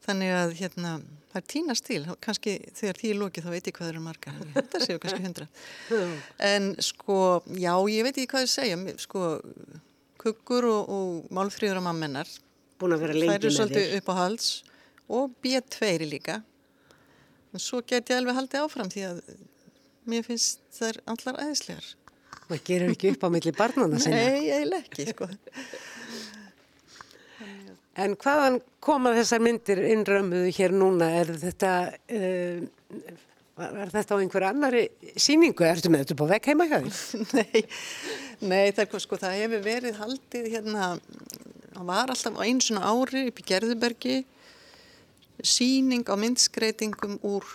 [0.06, 0.92] Þannig að hérna,
[1.32, 2.00] það er tínast til.
[2.24, 4.38] Kanski þegar því er lókið þá veit ég hvað eru margar.
[4.54, 5.50] Þetta séu kannski hundra.
[6.52, 7.20] En sko,
[7.58, 8.80] já, ég veit ekki hvað ég segja.
[9.02, 9.26] Sko,
[10.28, 12.30] kukkur og, og málfríður og mammennar.
[12.78, 13.42] Búin að vera lengi með þér.
[13.42, 14.50] Það eru svolítið upp á hals.
[15.08, 16.42] Og B2 líka.
[17.56, 19.22] En svo get ég alveg haldið áfram því að
[20.08, 21.88] mér finnst þær allar æðislegar.
[22.48, 24.20] Það gerir ekki upp á milli barnana sinna.
[24.24, 25.28] Nei, eiginlega ekki, sko.
[27.98, 31.10] En hvaðan koma þessar myndir innrömmuðu hér núna?
[31.24, 31.72] Er þetta,
[32.14, 33.16] uh,
[33.58, 34.84] er þetta á einhver annari
[35.20, 35.66] síningu?
[35.66, 37.22] Ertu með þetta på vekk heima hjá því?
[37.38, 37.64] nei,
[38.54, 40.90] nei það, sko, það hefur verið haldið hérna,
[41.74, 44.18] það var alltaf eins og ári upp í Gerðubergi
[45.46, 47.46] síning á myndskreitingum úr,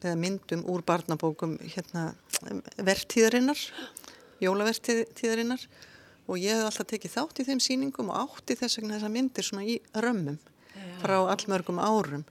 [0.00, 2.10] eða myndum úr barnabókum hérna
[2.80, 3.60] vertíðarinnar,
[4.40, 5.66] jólavertíðarinnar
[6.30, 9.46] og ég hef alltaf tekið þátt í þeim síningum og átti þess vegna þessa myndir
[9.46, 10.38] svona í römmum
[11.00, 12.24] frá allmörgum árum.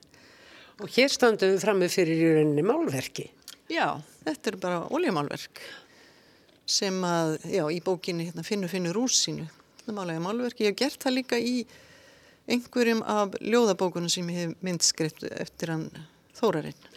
[0.79, 3.27] Og hér standum við fram með fyrir í rauninni málverki.
[3.69, 5.61] Já, þetta er bara oljamálverk
[6.69, 9.47] sem að, já, í bókinni hérna, Finnu Finnu Rúsinu,
[9.79, 10.67] þetta málega málverki.
[10.67, 11.55] Ég hef gert það líka í
[12.49, 15.89] einhverjum af ljóðabókunum sem ég hef myndskript eftir hann
[16.39, 16.87] Þórarinn.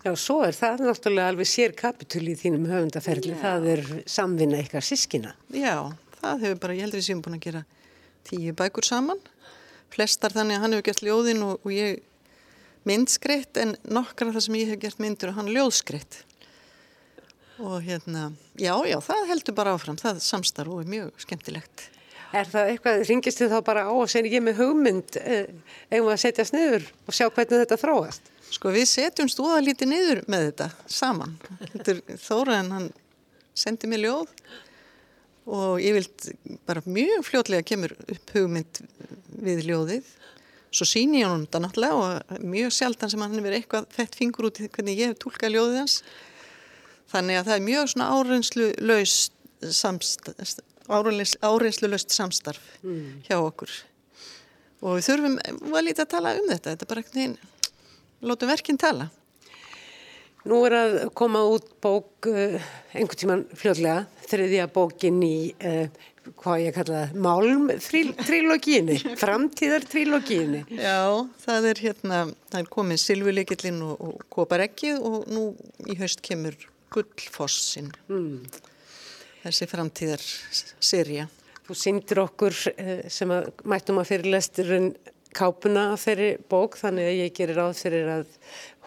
[0.00, 3.40] Já, svo er það náttúrulega alveg sér kapitúli í þínum höfundaferli, Já.
[3.40, 5.34] það er samvinna ykkar sískina.
[5.52, 5.74] Já,
[6.20, 7.64] það hefur bara, ég heldur því sem búin að gera
[8.28, 9.20] tíu bækur saman,
[9.92, 12.00] flestar þannig að hann hefur gert ljóðin og, og ég
[12.88, 16.22] myndskreitt en nokkar af það sem ég hef gert myndur og hann ljóðskreitt.
[17.60, 21.90] Og hérna, já, já, það heldur bara áfram, það samstarf og er mjög skemmtilegt.
[22.30, 25.16] Er það eitthvað, ringist þið þá bara á og segir ég með hugmynd,
[25.90, 28.30] eigum við að setja sniður og sjá hvernig þetta þróast?
[28.50, 31.34] Sko við setjum stóða lítið niður með þetta saman.
[32.22, 32.88] Þóraðan, hann
[33.58, 34.32] sendi mér ljóð
[35.50, 36.30] og ég vild
[36.68, 38.82] bara mjög fljótlega kemur upp hugmynd
[39.42, 40.10] við ljóðið.
[40.70, 44.50] Svo sín ég hann þetta náttúrulega og mjög sjaldan sem hann hefur eitthvað fett fingur
[44.50, 46.00] út í hvernig ég hef tólkað ljóðið hans.
[47.10, 49.34] Þannig að það er mjög svona áreynslu laust
[49.80, 53.24] samstarf, áreynslu laust samstarf mm.
[53.26, 53.72] hjá okkur.
[54.80, 55.40] Og við þurfum
[55.74, 56.70] að lítið að tala um þetta.
[56.70, 57.40] Þetta er bara einhvern veginn
[58.20, 59.06] Lótum verkinn tala.
[60.44, 62.56] Nú er að koma út bók uh,
[62.92, 65.86] einhvern tíman fljóðlega, þriðja bókin í, uh,
[66.40, 70.62] hvað ég kalla það, Málm-trilogíni, framtíðar-trilogíni.
[70.76, 75.46] Já, það er hérna, það er komið Silvuleikillin og, og Koparekkið og nú
[75.88, 76.56] í haust kemur
[76.90, 78.60] Gullfossin, mm.
[79.44, 81.28] þessi framtíðar-serja.
[81.68, 84.92] Þú syndir okkur uh, sem að mættum að fyrirlesturinn
[85.36, 88.36] kápuna fyrir bók þannig að ég gerir ráð fyrir að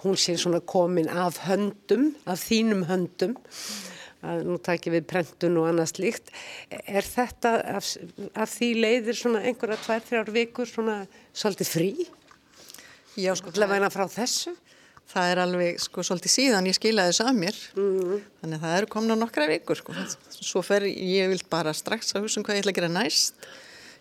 [0.04, 3.38] hún sé svona komin af höndum, af þínum höndum
[4.24, 6.34] að nú takir við prentun og annað slíkt.
[6.72, 7.94] Er þetta af,
[8.34, 11.00] af því leiðir svona einhverja tvær, þrjár vikur svona
[11.32, 11.90] svolítið frí?
[13.20, 13.54] Já, sko.
[13.54, 14.56] Til að væna frá þessu?
[15.14, 18.14] Það er alveg sko svolítið síðan ég skilaði þess að mér mm.
[18.40, 19.96] þannig að það eru komna nokkra vikur sko.
[20.40, 23.44] Svo fer ég vilt bara strax að hugsa um hvað ég ætla að gera næst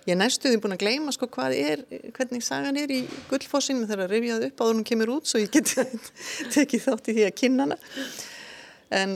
[0.02, 1.82] Ég næstuði búin að gleyma sko hvað er,
[2.16, 5.52] hvernig sagan er í gullfossinu þegar að rifjaði upp áður hún kemur út svo ég
[5.54, 5.74] get
[6.54, 7.76] tekið þátt í því að kynna hana.
[8.98, 9.14] En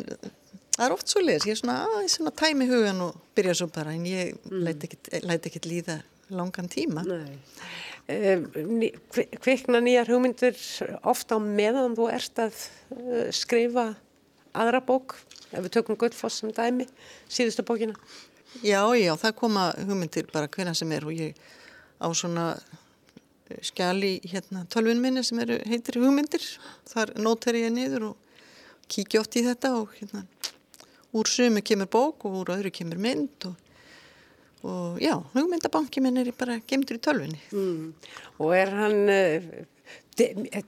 [0.77, 3.69] það er oft svo leiðis, ég er svona aðeins svona tæmi hugan og byrja svo
[3.73, 4.65] bara en ég mm.
[5.27, 7.05] læti ekkert líða langan tíma.
[8.07, 8.47] Um,
[9.43, 10.59] kvikna nýjar hugmyndir
[11.03, 12.59] ofta á meðan þú ert að
[12.95, 13.89] uh, skrifa
[14.57, 15.17] aðra bók,
[15.51, 16.87] ef við tökum gullfoss sem dæmi,
[17.29, 17.97] síðustu bókina?
[18.65, 21.37] Já, já, það koma hugmyndir bara hvena sem er og ég
[22.01, 22.47] á svona
[23.51, 26.45] eh, skjali hérna tölvun minni sem eru heitir hugmyndir
[26.89, 28.17] þar nóter ég niður og
[28.93, 30.25] kíkja oft í þetta og hérna
[31.17, 33.57] úr sömu kemur bók og úr öðru kemur mynd og,
[34.67, 38.13] og já, hugmyndabanki minn er bara gemdur í tölvunni mm.
[38.43, 39.51] Og er hann uh,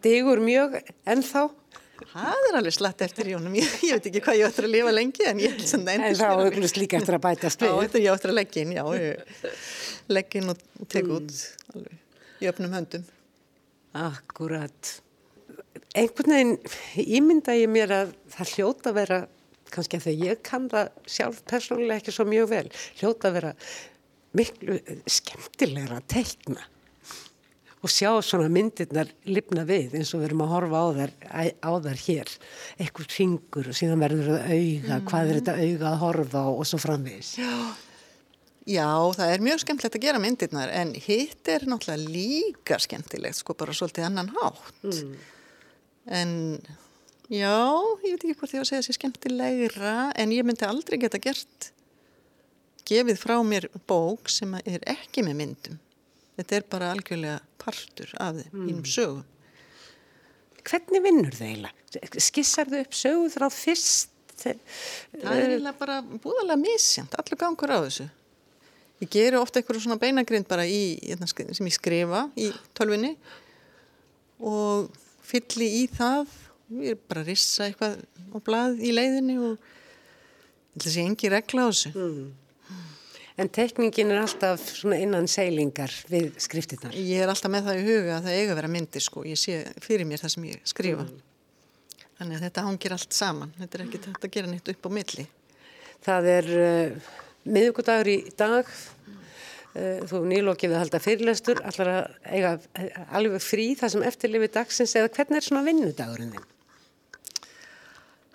[0.04, 1.48] degur mjög ennþá?
[1.98, 4.92] Það er alveg slatt eftir Jónum, ég, ég veit ekki hvað ég ætti að lifa
[4.94, 6.08] lengi en ég sem það endur.
[6.08, 7.68] En þá auðvitað líka eftir að bæta spil.
[7.68, 8.84] Já, þetta ég ætti að leggja inn, já,
[10.14, 11.72] leggja inn og teka út mm.
[11.74, 11.98] alveg,
[12.38, 13.08] í öfnum höndum.
[13.98, 14.92] Akkurat.
[15.98, 16.54] Einhvern veginn
[17.18, 19.20] ímynda ég mér að það hljóta vera,
[19.74, 22.66] kannski að þegar ég kann það sjálf persónulega ekki svo mjög vel,
[23.00, 23.54] hljóta að vera
[24.38, 26.66] miklu skemmtilegra að teikna
[27.78, 31.12] og sjá svona myndirnar lifna við eins og við erum að horfa á þær,
[31.62, 32.32] á þær hér
[32.76, 35.04] eitthvað ringur og síðan verður það auga, mm.
[35.10, 37.52] hvað er þetta auga að horfa á og svo framvegis já.
[38.66, 43.56] já, það er mjög skemmtilegt að gera myndirnar en hitt er náttúrulega líka skemmtilegt sko
[43.58, 45.16] bara svolítið annan hátt mm.
[46.18, 46.36] en
[47.32, 47.58] já,
[48.04, 51.20] ég veit ekki hvort ég var að segja þessi skemmtilegra en ég myndi aldrei geta
[51.22, 51.72] gert
[52.88, 55.82] gefið frá mér bók sem er ekki með myndum
[56.38, 58.68] þetta er bara algjörlega partur af þeim mm.
[58.70, 59.24] ínum sögum.
[60.68, 62.20] Hvernig vinnur þau eiginlega?
[62.22, 64.14] Skissar þau upp sögur frá fyrst?
[64.38, 68.06] Það er eiginlega bara búðalega misjant, allur gangur á þessu.
[69.02, 73.12] Ég geru ofta einhverju svona beinagrind bara í, hérna, sem ég skrifa í tölvinni
[74.38, 74.90] og
[75.26, 76.30] fylli í það,
[76.68, 79.56] ég er bara að rissa eitthvað á blað í leiðinni og
[80.74, 81.94] þetta sé engi regla á þessu.
[81.94, 82.28] Mm.
[83.38, 86.96] En tekningin er alltaf svona innan seilingar við skriftinnar?
[86.98, 89.22] Ég er alltaf með það í huga að það eiga að vera myndir sko.
[89.30, 91.04] Ég sé fyrir mér það sem ég skrifa.
[91.06, 91.20] Mm.
[92.18, 93.54] Þannig að þetta hangir allt saman.
[93.60, 95.26] Þetta er ekki þetta að gera nýtt upp á milli.
[96.08, 97.12] Það er uh,
[97.46, 98.74] miðugudagur í dag.
[99.78, 101.62] Uh, þú nýlokið að halda fyrirlestur.
[101.70, 102.54] Allar að eiga
[103.20, 106.54] alveg frí það sem eftirlifið dagsins eða hvernig er svona vinnudagurinn þinn?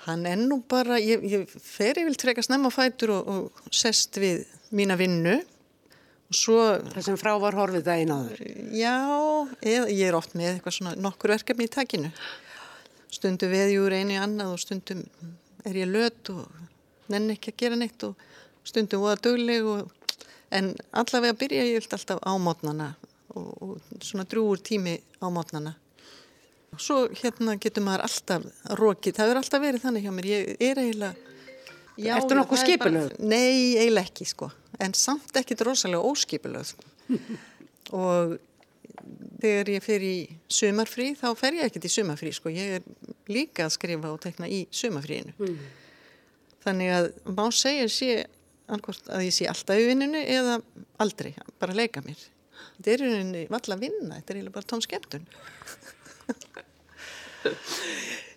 [0.04, 4.20] Hann er nú bara, ég, ég fer ég vil treka snemma fætur og, og sest
[4.20, 4.44] við
[4.76, 6.58] mína vinnu og svo...
[6.92, 8.42] Það sem frá var horfið daginn áður?
[8.76, 8.98] Já,
[9.63, 12.12] ég, ég er oft með eitthvað svona nokkur verkefni í takinu.
[13.13, 15.06] Stundum veðjúr einu í annað og stundum
[15.63, 16.44] er ég lött og
[17.13, 18.20] nenn ekki að gera neitt og
[18.68, 20.00] stundum voða dögleg og...
[20.54, 22.92] En allavega byrja ég alltaf á mótnana
[23.34, 25.74] og, og svona drúur tími á mótnana.
[26.82, 30.82] Svo hérna getur maður alltaf rókið, það er alltaf verið þannig hjá mér, ég er
[30.82, 31.32] eiginlega...
[31.94, 33.12] Já, Ertu nokkuð skipilöð?
[33.22, 34.50] Nei, eiginlega ekki sko,
[34.82, 36.74] en samt ekkit rosalega óskipilöð
[38.00, 38.38] og
[39.44, 40.16] þegar ég fer í
[40.50, 42.88] sumarfrí þá fer ég ekkit í sumarfrí sko, ég er
[43.30, 45.36] líka að skrifa og tekna í sumarfríinu.
[45.38, 45.60] Mm.
[46.64, 48.12] Þannig að má segja sé
[48.72, 50.60] að ég sé alltaf í vinninu eða
[51.04, 52.18] aldrei, bara leika mér.
[52.78, 55.28] Þetta er einhvern veginn valla að vinna, þetta er eiginlega bara tón skemmtun.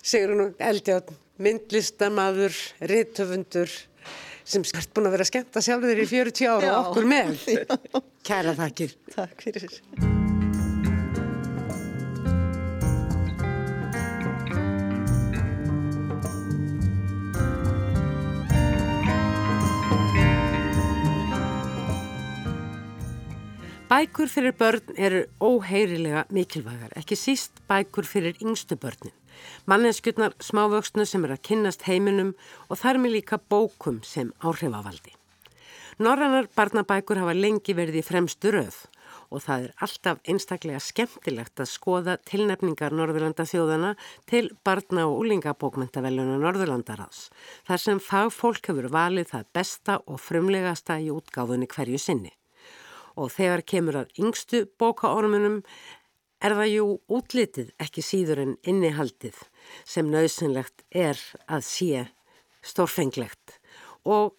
[0.07, 1.11] Sigrun Eldjátt,
[1.43, 3.71] myndlistamadur, rittöfundur
[4.47, 7.33] sem skart búin að vera skemmt að sjálf þeir í 40 ára og okkur með.
[8.27, 8.95] Kæra þakkir.
[9.15, 10.16] Takk fyrir.
[23.87, 29.13] Bækur fyrir börn eru óheirilega mikilvægar, ekki síst bækur fyrir yngstu börnin.
[29.63, 32.33] Manneskjurnar smávöxnu sem er að kynnast heiminum
[32.67, 35.13] og þar með líka bókum sem áhrifavaldi.
[36.03, 38.81] Norrannar barnabækur hafa lengi verið í fremstu röð
[39.31, 43.93] og það er alltaf einstaklega skemmtilegt að skoða tilnefningar Norðurlanda þjóðana
[44.27, 47.29] til barna- og úlingabókmyndaveluna Norðurlandaráðs,
[47.63, 52.35] þar sem fagfólk hefur valið það besta og frumlegasta í útgáfunni hverju sinni
[53.17, 55.61] og þegar kemur að yngstu bókaormunum
[56.43, 59.39] er það jú útlitið ekki síður en innihaldið
[59.89, 62.03] sem nöðsynlegt er að sé
[62.65, 63.57] stórfenglegt
[64.05, 64.35] og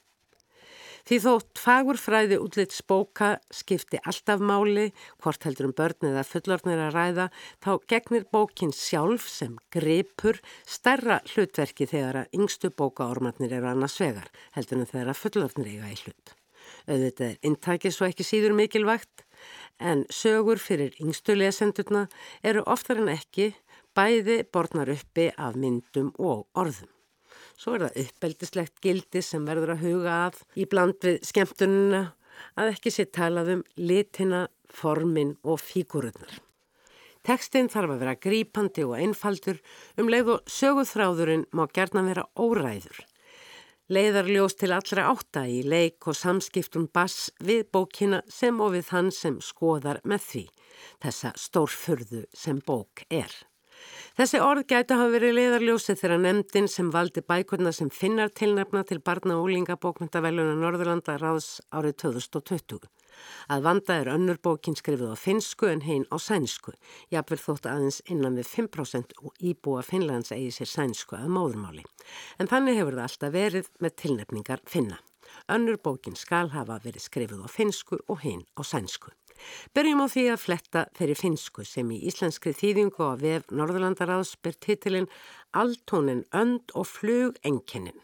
[1.09, 4.91] því þótt fagurfræði útlits bóka skipti alltaf máli
[5.23, 7.29] hvort heldur um börn eða fullornir að ræða
[7.65, 10.39] þá gegnir bókin sjálf sem gripur
[10.69, 15.95] stærra hlutverki þegar að yngstu bókaormannir eru annars vegar heldur en þegar að fullornir eiga
[15.95, 16.38] í hlut.
[16.89, 19.25] Auðvitað er intakið svo ekki síður mikilvægt
[19.79, 22.07] en sögur fyrir yngstu lesendurna
[22.43, 23.51] eru oftar en ekki
[23.97, 26.89] bæði borðnar uppi af myndum og orðum.
[27.59, 32.03] Svo er það uppeldislegt gildi sem verður að huga að í bland við skemmtununa
[32.59, 36.39] að ekki sé talað um litina, formin og fígururnar.
[37.27, 39.59] Tekstinn þarf að vera grípandi og einfaldur
[39.99, 43.08] um leið og söguþráðurinn má gerna vera óræður
[43.89, 49.13] leiðarljós til allra átta í leik og samskiptum bass við bókina sem og við þann
[49.15, 50.43] sem skoðar með því,
[51.05, 53.33] þessa stórfurðu sem bók er.
[54.19, 58.99] Þessi orð gæti hafa verið leiðarljósi þegar nefndin sem valdi bækurna sem finnar tilnefna til
[58.99, 62.89] barna og úlingabókmyndaveluna Norðurlanda ráðs árið 2020.
[63.49, 66.75] Að vanda er önnur bókin skrifið á finsku en hein á sænsku.
[67.13, 71.85] Jafnvel þótt aðeins innan við 5% íbúa Finnlands eigi sér sænsku að móðurmáli.
[72.39, 74.99] En þannig hefur það alltaf verið með tilnefningar finna.
[75.49, 79.13] Önnur bókin skal hafa verið skrifið á finsku og hein á sænsku.
[79.75, 84.59] Berjum á því að fletta þeirri finsku sem í íslenskri þýðingu á vef Norðurlandaráðs ber
[84.59, 85.11] titilinn
[85.55, 88.01] Altónin önd og flug enginnin.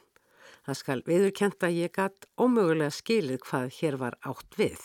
[0.64, 4.78] Það skal viðurkjenta ég gatt ómögulega skilið hvað hér var átt við.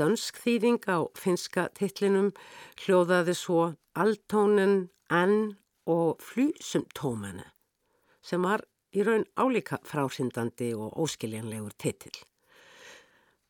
[0.00, 2.30] Dönsk þýðing á finska titlinum
[2.80, 3.64] hljóðaði svo
[4.00, 7.44] Altónin, Ann og Flysumtómanu
[8.24, 8.64] sem var
[8.96, 12.16] í raun álíka frásindandi og óskiljanlegur titil.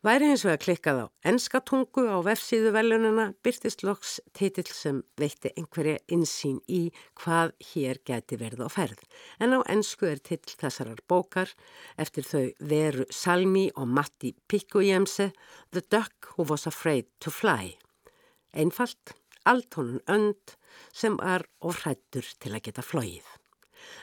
[0.01, 5.99] Væri hins vegar klikkað á enskatungu á vefsíðu velununa byrtist loks titill sem veitti einhverja
[6.17, 6.87] insýn í
[7.21, 9.03] hvað hér geti verið á ferð.
[9.45, 11.53] En á ensku er titill þessarar bókar
[12.01, 15.35] eftir þau veru Salmi og Matti Pikkujemse
[15.69, 17.77] The Duck Who Was Afraid to Fly.
[18.57, 19.13] Einfalt,
[19.45, 20.57] alltónun önd
[20.97, 23.29] sem var ofrættur til að geta flóið.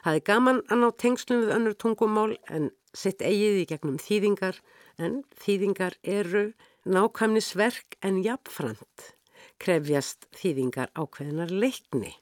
[0.05, 4.61] Það er gaman að ná tengslum við önnur tungumál en sitt eigið í gegnum þýðingar
[4.97, 6.51] en þýðingar eru
[6.87, 9.11] nákvæmnisverk en jafnframt
[9.61, 12.13] krefjast þýðingar ákveðinar leikni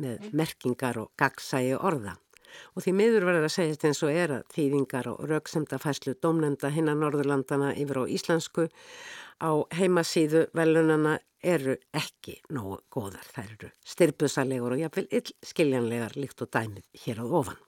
[0.00, 2.16] með merkingar og gagsægi orða.
[2.74, 6.70] og því miður verður að segja eins og er að þýðingar og rauksemda fæslu domnenda
[6.74, 8.66] hinna Norðurlandana yfir á íslensku
[9.38, 13.24] á heimasíðu velunana eru ekki nógu góðar.
[13.32, 17.60] Það eru styrpusalegur og jáfnvel ill skiljanlegar líkt og dæmið hér á ofan.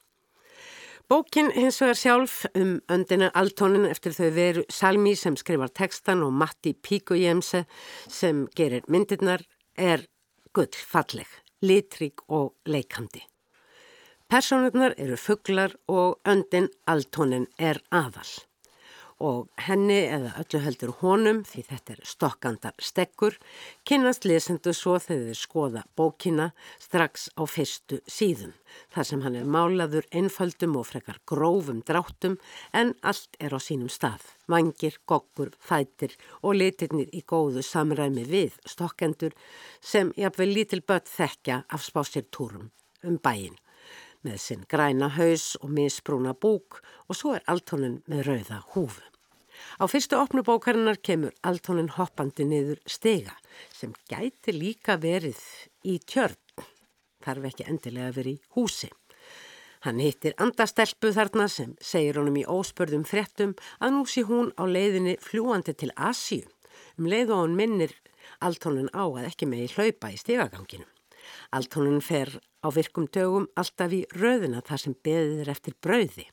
[1.08, 6.32] Bókin hins vegar sjálf um öndina altónin eftir þau veru Salmi sem skrifar tekstan og
[6.32, 7.64] Matti Píkujemse
[8.08, 9.42] sem gerir myndirnar
[9.76, 10.06] er
[10.54, 11.28] gull falleg,
[11.62, 13.24] litrík og leikandi.
[14.30, 18.30] Personurnar eru fugglar og öndin altónin er aðal
[19.22, 23.36] og henni eða öllu heldur honum því þetta er stokkandar stekkur
[23.88, 26.48] kynast lesendu svo þegar þið skoða bókina
[26.82, 28.52] strax á fyrstu síðum
[28.94, 32.38] þar sem hann er málaður einfaldum og frekar grófum dráttum
[32.74, 38.58] en allt er á sínum stað vangir, goggur, fætir og litirnir í góðu samræmi við
[38.66, 39.36] stokkendur
[39.80, 42.72] sem jafnveg lítil börn þekkja af spásirtúrum
[43.06, 43.54] um bæin
[44.26, 49.11] með sinn græna haus og misbrúna búk og svo er altónin með rauða húfu.
[49.80, 53.36] Á fyrstu opnubókarinnar kemur altónin hoppandi niður stega
[53.74, 55.40] sem gæti líka verið
[55.88, 56.38] í tjörn,
[57.24, 58.90] þarf ekki endilega verið í húsi.
[59.82, 64.62] Hann hittir andastelpu þarna sem segir honum í óspörðum frettum að nú sé hún á
[64.62, 66.46] leiðinni fljúandi til Asíu.
[66.98, 67.96] Um leið og hann minnir
[68.46, 70.86] altónin á að ekki megi hlaupa í stegaganginum.
[71.50, 76.28] Altónin fer á virkum dögum alltaf í röðina þar sem beðir eftir brauði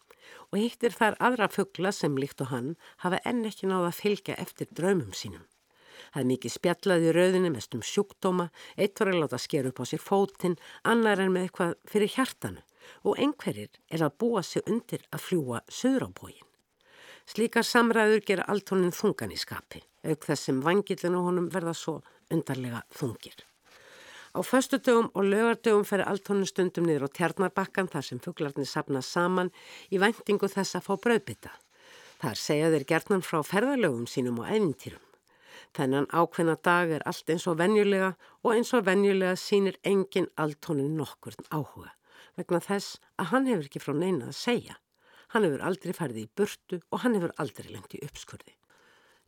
[0.52, 4.38] og hittir þar aðra fuggla sem líkt og hann hafa enn ekki náða að fylgja
[4.42, 5.46] eftir draumum sínum.
[6.10, 9.86] Það er mikið spjallaði rauðinni mest um sjúkdóma, eitt var að láta sker upp á
[9.90, 12.64] sér fótinn, annar er með eitthvað fyrir hjartanu
[13.06, 16.48] og einhverjir er að búa sig undir að fljúa söður á bógin.
[17.30, 22.00] Slíkar samræður gera alltónin þungan í skapi, auk þess sem vangillinu honum verða svo
[22.34, 23.49] undarlega þungir.
[24.30, 29.02] Á föstu dögum og lögardögum fer alltónu stundum niður á tjarnarbakkan þar sem fugglarnir sapna
[29.02, 29.50] saman
[29.90, 31.52] í vendingu þess að fá bröðbytta.
[32.22, 35.06] Þar segja þeir gertnan frá ferðalögum sínum og æfintýrum.
[35.74, 38.12] Þennan ákveðna dag er allt eins og venjulega
[38.44, 41.94] og eins og venjulega sínir engin alltónin nokkurn áhuga
[42.38, 44.78] vegna þess að hann hefur ekki frá neina að segja.
[45.34, 48.54] Hann hefur aldrei færði í burtu og hann hefur aldrei lengt í uppskurði.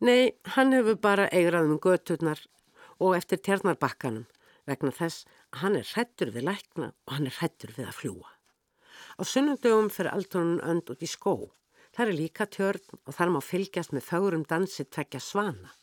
[0.02, 2.41] Nei, hann hefur bara eigrað um göturnar
[3.02, 4.26] og eftir tjarnarbakkanum
[4.70, 8.32] vegna þess að hann er hrættur við lækna og hann er hrættur við að fljúa.
[9.20, 11.36] Á sunnundögum fyrir aldrunum önd út í skó.
[11.91, 15.74] Það er líka tjörn og þar má fylgjast með fögurum dansi tvekja svana.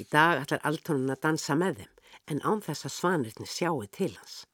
[0.00, 1.96] Í dag ætlar aldrunum að dansa með þeim
[2.32, 4.44] en án þess að svanirni sjáu til hans.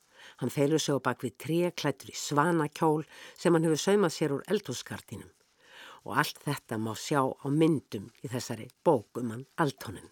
[0.41, 3.07] Hann feilur sig á bak við tríaklættur í svanakjól
[3.39, 5.33] sem hann hefur saumað sér úr eldhúskartinum.
[6.07, 10.11] Og allt þetta má sjá á myndum í þessari bókum hann aldrunum.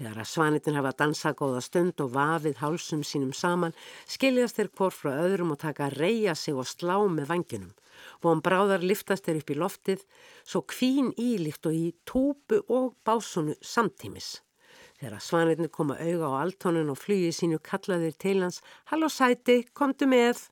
[0.00, 3.74] Þegar að svanitin hafa dansað góða stund og vafið hálsum sínum saman
[4.08, 7.74] skiljast þeir hvort frá öðrum og taka að reyja sig og slá með vanginum.
[8.24, 10.04] Von bráðar liftast þeir upp í loftið
[10.40, 14.38] svo kvín ílíkt og í túpu og básunu samtímis.
[14.96, 19.66] Þegar að svanitin koma auga á altónin og flýið sínu kallaðir til hans Halló sæti,
[19.76, 20.46] komdu með!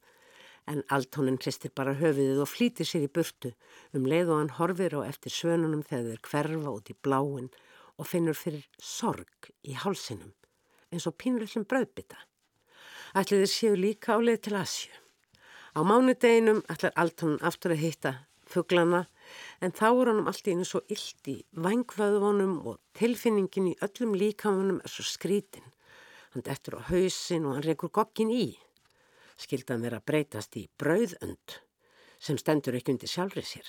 [0.68, 3.54] En altónin hristir bara höfiðið og flýtir sér í burtu
[3.96, 7.48] um leið og hann horfir á eftir svönunum þegar þeir hverfa út í bláin
[7.98, 10.32] og finnur fyrir sorg í hálsinum
[10.92, 12.16] eins og pínlillum bröðbytta.
[13.18, 14.92] Ætli þeir séu líka á leið til Asju.
[15.76, 18.12] Á mánudeginum ætlar Alton aftur að hitta
[18.48, 19.04] fugglana
[19.60, 24.16] en þá er hann allt í einu svo illt í vangvöðvonum og tilfinningin í öllum
[24.16, 25.66] líkamunum er svo skrítin.
[26.32, 28.56] Hann dettur á hausin og hann reykur gogkin í.
[29.38, 31.60] Skildan vera breytast í brauðönd
[32.18, 33.68] sem stendur ekki undir sjálfrið sér.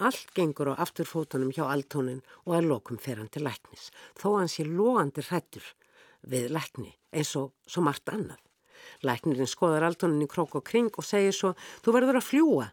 [0.00, 4.48] Allt gengur á afturfótunum hjá altónin og að lokum fer hann til læknis, þó hann
[4.48, 5.66] sé loðandi hrættur
[6.24, 8.40] við lækni eins og svo margt annað.
[9.04, 11.52] Læknirinn skoðar altónin í krók og kring og segir svo,
[11.84, 12.70] þú verður að fljúa.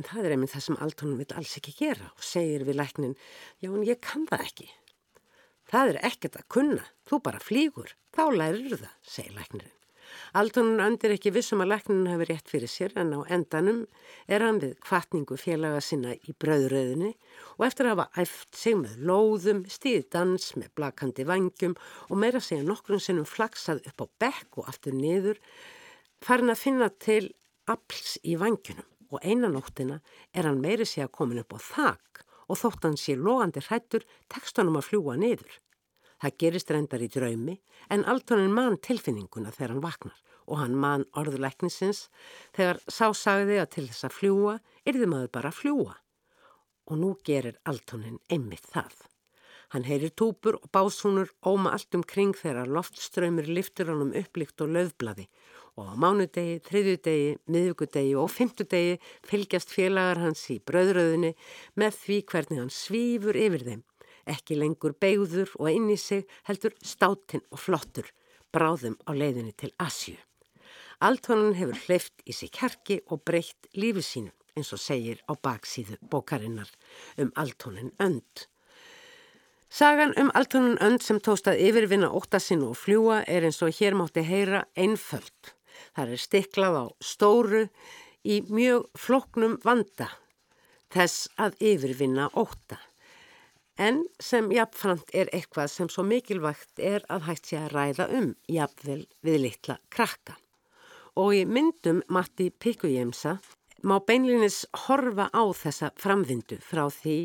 [0.00, 3.16] En það er einmitt það sem altónin vil alls ekki gera og segir við læknin,
[3.60, 4.70] já en ég kann það ekki.
[5.68, 9.77] Það er ekkert að kunna, þú bara flýgur, þá lærir það, segir læknirinn.
[10.38, 13.80] Aldunum öndir ekki vissum að lækninu hefur rétt fyrir sér en á endanum
[14.26, 17.14] er hann við kvartningu félaga sinna í bröðröðinni
[17.56, 22.42] og eftir að hafa æft sig með lóðum, stíð dans með blakandi vangjum og meira
[22.44, 25.40] segja nokkrun sinnum flaksað upp á bekk og aftur niður
[26.24, 27.24] farin að finna til
[27.68, 30.00] afls í vangjunum og einanóttina
[30.34, 34.58] er hann meiri segja komin upp á þak og þótt hann sé logandi hrættur tekst
[34.58, 35.58] hann um að fljúa niður.
[36.18, 37.58] Það gerist reyndar í draumi
[37.94, 40.16] en Altonin man tilfinninguna þegar hann vaknar
[40.48, 42.06] og hann man orðuleiknisins
[42.56, 44.56] þegar sá sagði að til þess að fljúa
[44.88, 45.94] yrði maður bara að fljúa.
[46.88, 48.94] Og nú gerir Altonin einmitt það.
[49.68, 54.64] Hann heyrir túpur og básúnur óma allt um kring þegar loftströymur liftur hann um upplíkt
[54.64, 55.26] og löfbladi
[55.78, 58.96] og á mánudegi, þriðjudegi, miðugudegi og fymtudegi
[59.28, 61.34] fylgjast félagar hans í bröðröðinni
[61.78, 63.84] með því hvernig hann svífur yfir þeim.
[64.28, 68.08] Ekki lengur beigður og inn í sig heldur státinn og flottur,
[68.52, 70.16] bráðum á leiðinni til Asju.
[71.00, 75.98] Altonan hefur hleyft í sig kjarki og breytt lífi sínu eins og segir á baksíðu
[76.10, 76.70] bókarinnar
[77.22, 78.48] um Altonin önd.
[79.70, 84.24] Sagan um Altonin önd sem tóstað yfirvinna óttasinn og fljúa er eins og hér mátti
[84.26, 85.54] heyra einföld.
[85.94, 87.66] Það er stiklað á stóru
[88.26, 90.08] í mjög floknum vanda
[90.90, 92.80] þess að yfirvinna ótta.
[93.78, 98.32] En sem jafnframt er eitthvað sem svo mikilvægt er að hægt sé að ræða um
[98.50, 100.34] jafnvel við litla krakka.
[101.14, 103.36] Og í myndum Matti Pikkujemsa
[103.86, 107.18] má beinlinis horfa á þessa framvindu frá því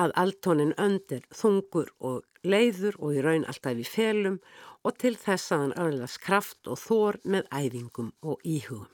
[0.00, 4.40] að altónin öndir þungur og leiður og í raun alltaf í felum
[4.80, 8.88] og til þess að hann öðlas kraft og þór með æfingum og íhugum.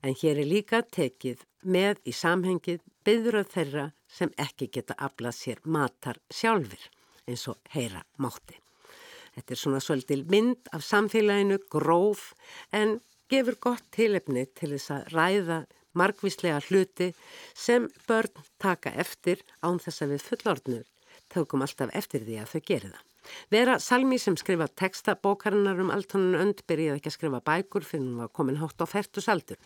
[0.00, 5.60] En hér er líka tekið með í samhengið byðröð þeirra sem ekki geta aflað sér
[5.64, 6.88] matar sjálfur
[7.28, 8.56] eins og heyra mátti.
[9.36, 12.32] Þetta er svona svolítil mynd af samfélaginu, gróf
[12.74, 12.98] en
[13.30, 15.58] gefur gott tilefni til þess að ræða
[15.98, 17.12] margvíslega hluti
[17.54, 20.88] sem börn taka eftir án þess að við fullordnur
[21.32, 23.04] tökum alltaf eftir því að þau gerir það.
[23.52, 28.06] Vera Salmi sem skrifa texta bókarinnar um alltónun önd byrjaði ekki að skrifa bækur fyrir
[28.06, 29.60] hún var komin hátt á færtus aldur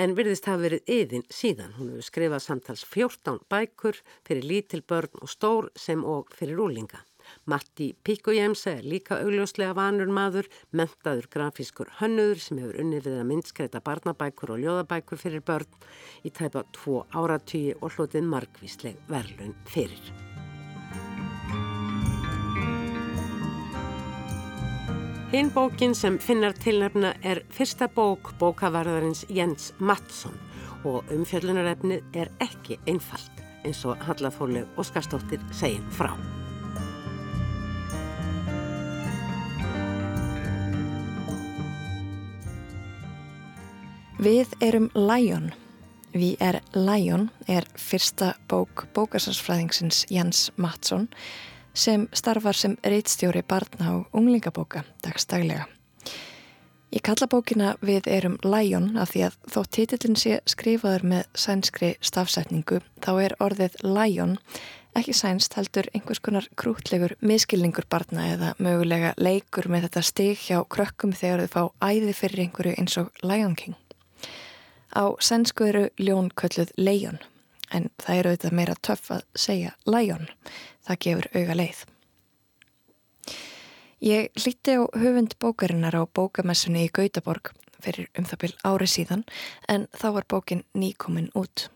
[0.00, 1.74] en virðist hafa verið yðin síðan.
[1.78, 7.02] Hún hefur skrifað samtals 14 bækur fyrir lítil börn og stór sem og fyrir úlinga.
[7.46, 13.30] Matti Pikkujemsa er líka augljóslega vanur maður, mentaður grafískur hönnuður sem hefur unnið við að
[13.30, 15.78] myndskreita barnabækur og ljóðabækur fyrir börn
[16.26, 20.31] í tæpa tvo áratýji og hlotið margvísleg verlun fyrir.
[25.32, 30.34] Hinn bókin sem finnar tilnefna er fyrsta bók bókavarðarins Jens Mattsson
[30.84, 36.12] og umfjöllunarefnið er ekki einfalt eins og Hallathóleg Óskarstóttir segjum frá.
[44.20, 45.48] Við erum Lion.
[46.12, 51.08] Við er Lion er fyrsta bók bókasarsfræðingsins Jens Mattsson
[51.74, 55.66] sem starfar sem reitstjóri barna og unglingabóka dagstaglega.
[56.92, 61.94] Ég kalla bókina Við erum Lion af því að þó títillin sé skrifaður með sænskri
[62.04, 64.36] stafsætningu þá er orðið Lion
[64.92, 70.60] ekki sænst heldur einhvers konar krútlegur miskilningur barna eða mögulega leikur með þetta stig hjá
[70.68, 73.78] krökkum þegar þau fá æði fyrir einhverju eins og Lion King.
[74.92, 77.22] Á sænsku eru ljón kölluð leion
[77.72, 80.28] en það eru auðvitað meira töff að segja læjón.
[80.86, 81.82] Það gefur auga leið.
[84.02, 87.52] Ég hlíti á höfund bókarinnar á bókamessunni í Gautaborg
[87.82, 89.22] fyrir um það byrj ári síðan
[89.70, 91.68] en þá var bókin nýkomin út.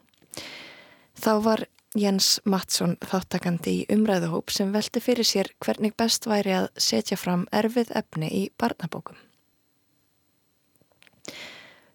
[1.15, 6.67] Þá var Jens Mattsson þáttakandi í umræðuhóp sem velti fyrir sér hvernig best væri að
[6.77, 9.17] setja fram erfið efni í barnabókum.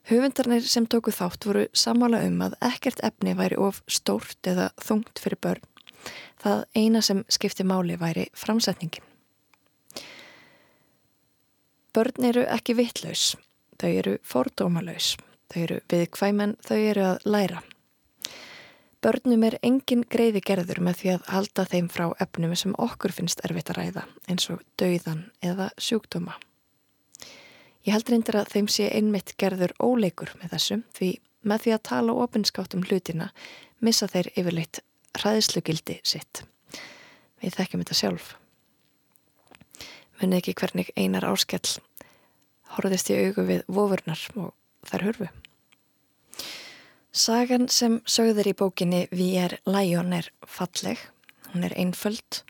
[0.09, 5.21] Höfundarnir sem tóku þátt voru samála um að ekkert efni væri of stórt eða þungt
[5.21, 5.70] fyrir börn.
[6.41, 9.05] Það eina sem skipti máli væri framsetningin.
[11.91, 13.35] Börn eru ekki vittlaus,
[13.81, 15.17] þau eru fordómalauðs,
[15.51, 17.63] þau eru viðkvæmen, þau eru að læra.
[19.01, 23.41] Börnum er engin greiði gerður með því að halda þeim frá efnum sem okkur finnst
[23.47, 26.35] erfitt að ræða eins og dauðan eða sjúkdóma.
[27.81, 31.09] Ég held reyndir að þeim sé einmitt gerður óleikur með þessum því
[31.41, 33.31] með því að tala ofinskátt um hlutina
[33.81, 34.83] missa þeir yfirleitt
[35.19, 36.43] hraðislugildi sitt.
[37.41, 38.33] Við þekkjum þetta sjálf.
[40.21, 41.79] Munið ekki hvernig einar áskell
[42.75, 44.53] horfðist í augu við vofurnar og
[44.87, 45.29] þær hörfu.
[47.11, 51.01] Sagan sem sögður í bókinni Við er læjón er falleg,
[51.51, 52.43] hún er einföld,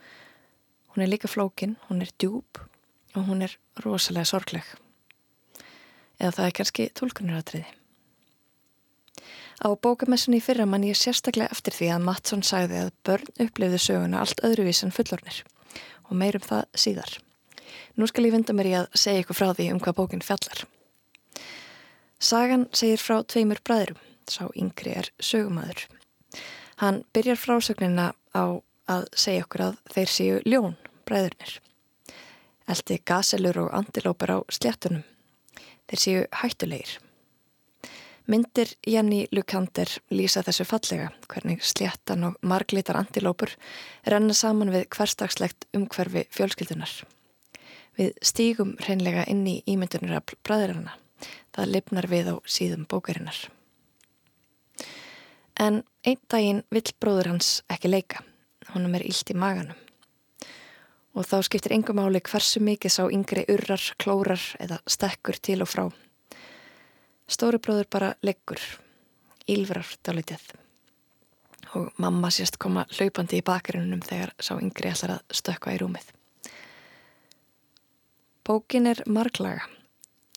[0.94, 2.62] hún er líka flókin, hún er djúb
[3.16, 4.68] og hún er rosalega sorgleg
[6.22, 7.81] eða það er kannski tólkunaratriði.
[9.62, 13.80] Á bókamessunni í fyrra mann ég sérstaklega eftir því að Mattsson sagði að börn upplifðu
[13.84, 15.44] söguna allt öðruvís en fullornir
[16.08, 17.12] og meirum það síðar.
[17.94, 20.64] Nú skal ég vinda mér í að segja ykkur frá því um hvað bókinn fjallar.
[22.22, 25.86] Sagan segir frá tveimur bræðurum, sá yngri er sögumadur.
[26.82, 28.44] Hann byrjar frásögnina á
[28.90, 31.60] að segja okkur að þeir séu ljón, bræðurnir.
[32.66, 35.06] Eldi gaselur og andilópar á sléttunum
[35.86, 36.98] þeir séu hættulegir.
[38.30, 43.56] Myndir Jenny Lukander lýsa þessu fallega, hvernig sléttan og marglitar antilópur
[44.06, 46.92] renna saman við hverstagslegt umhverfi fjölskyldunar.
[47.98, 50.94] Við stígum hreinlega inn í ímyndunir af bræðirana.
[51.52, 53.40] Það lifnar við á síðum bókarinnar.
[55.58, 58.22] En einn daginn vill bróður hans ekki leika.
[58.76, 59.78] Honum er ílt í maganum.
[61.18, 65.70] Og þá skiptir engum áli hversu mikið sá yngri urrar, klórar eða stekkur til og
[65.74, 65.90] frá.
[67.32, 68.60] Stóri bróður bara leggur,
[69.48, 70.50] ílfrar dálitið
[71.80, 76.10] og mamma sést koma hlaupandi í bakgrunnum þegar sá yngri ætlar að stökka í rúmið.
[78.44, 79.70] Bókin er marglaga.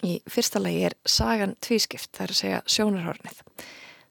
[0.04, 3.42] Í fyrsta lagi er sagan tvískipt, það er að segja sjónarhornið.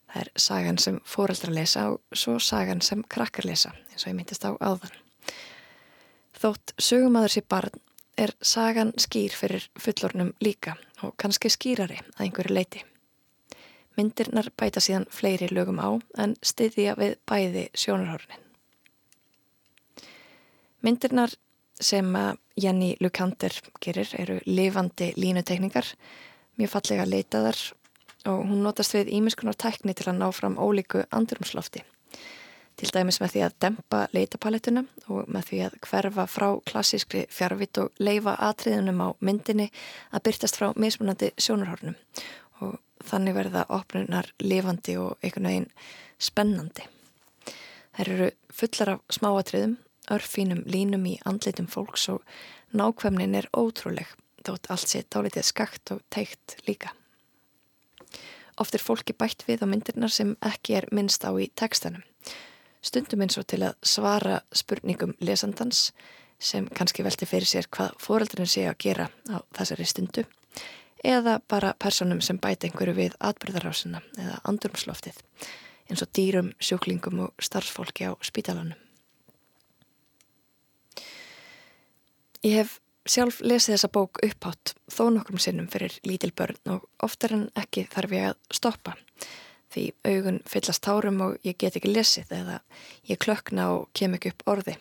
[0.10, 4.18] Það er sagan sem fóreldra lesa og svo sagan sem krakkar lesa, eins og ég
[4.18, 4.98] myndist á áðan.
[6.44, 7.83] Þótt sögumadur sér barn
[8.18, 12.84] er sagan skýr fyrir fullornum líka og kannski skýrari að einhverju leiti.
[13.98, 18.42] Myndirnar bæta síðan fleiri lögum á en styðja við bæði sjónarhornin.
[20.82, 21.36] Myndirnar
[21.82, 22.10] sem
[22.60, 25.86] Jenny Lukander gerir eru lifandi línutekningar,
[26.58, 27.58] mjög fallega leitaðar
[28.30, 31.84] og hún notast við ímiskunar tækni til að ná fram ólíku andrumslofti
[32.80, 37.80] til dæmis með því að dempa leitapalettuna og með því að hverfa frá klassískri fjárvitt
[37.82, 39.70] og leifa atriðunum á myndinni
[40.12, 41.98] að byrtast frá mismunandi sjónarhornum
[42.66, 45.70] og þannig verða opnunar lifandi og einhvern veginn
[46.22, 46.88] spennandi.
[47.94, 49.76] Þær eru fullar af smáatriðum,
[50.14, 52.24] örfínum línum í andlitum fólks og
[52.74, 54.10] nákvæmnin er ótrúleg
[54.44, 56.96] þótt allt sé dálitið skakt og teikt líka.
[58.60, 62.04] Oft er fólki bætt við á myndirnar sem ekki er minnst á í tekstanum
[62.84, 65.92] stundum eins og til að svara spurningum lesandans
[66.44, 70.26] sem kannski velti fyrir sér hvað fóreldurinn sé að gera á þessari stundu
[71.04, 75.20] eða bara personum sem bæti einhverju við atbyrðarásina eða andurumsloftið
[75.90, 78.80] eins og dýrum, sjúklingum og starfsfólki á spítalanum.
[82.44, 87.36] Ég hef sjálf lesið þessa bók upphátt þó nokkrum sinnum fyrir lítil börn og oftar
[87.36, 88.96] en ekki þarf ég að stoppa
[89.74, 92.60] því augun fyllast tárum og ég get ekki lesið eða
[93.10, 94.78] ég klökna og kem ekki upp orði.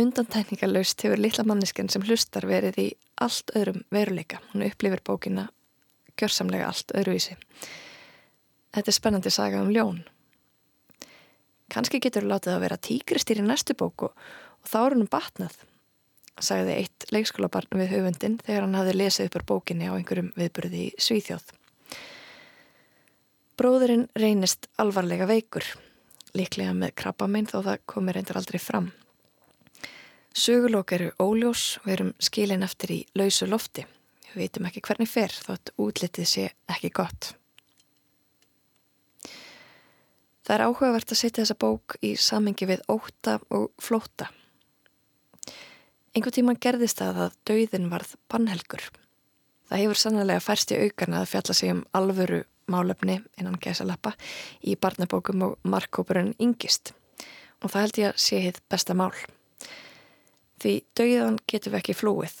[0.00, 2.88] Undantækningarlaust hefur litla mannisken sem hlustar verið í
[3.24, 4.42] allt öðrum veruleika.
[4.52, 5.46] Hún upplifir bókina
[6.20, 7.36] gjörsamlega allt öðruvísi.
[8.76, 10.02] Þetta er spennandi saga um ljón.
[11.72, 14.26] Kanski getur þú látið að vera tíkristýr í næstu bóku og,
[14.66, 15.56] þá er húnum batnað,
[16.38, 20.92] sagði eitt leikskólabarn við höfundin þegar hann hafði lesið uppur bókinni á einhverjum viðburði í
[21.00, 21.48] Svíþjóð.
[23.56, 25.64] Bróðurinn reynist alvarlega veikur,
[26.36, 28.90] líklega með krabbamein þó það komir reyndar aldrei fram.
[30.36, 33.86] Sögulokk eru óljós og erum skilin eftir í lausu lofti.
[34.34, 37.30] Við veitum ekki hvernig fer þótt útlitið sé ekki gott.
[40.44, 44.28] Það er áhugavert að setja þessa bók í samengi við óta og flóta.
[46.12, 48.84] Engu tíma gerðist það að dauðin varð bannhelgur.
[49.70, 52.42] Það hefur sannlega færst í aukana að fjalla sig um alvöru
[52.72, 54.12] málefni innan gæsalappa
[54.62, 56.92] í barnabókum og markkópurinn yngist
[57.62, 59.12] og það held ég að sé hitt besta mál.
[60.60, 62.36] Því dauðan getur við ekki flúið.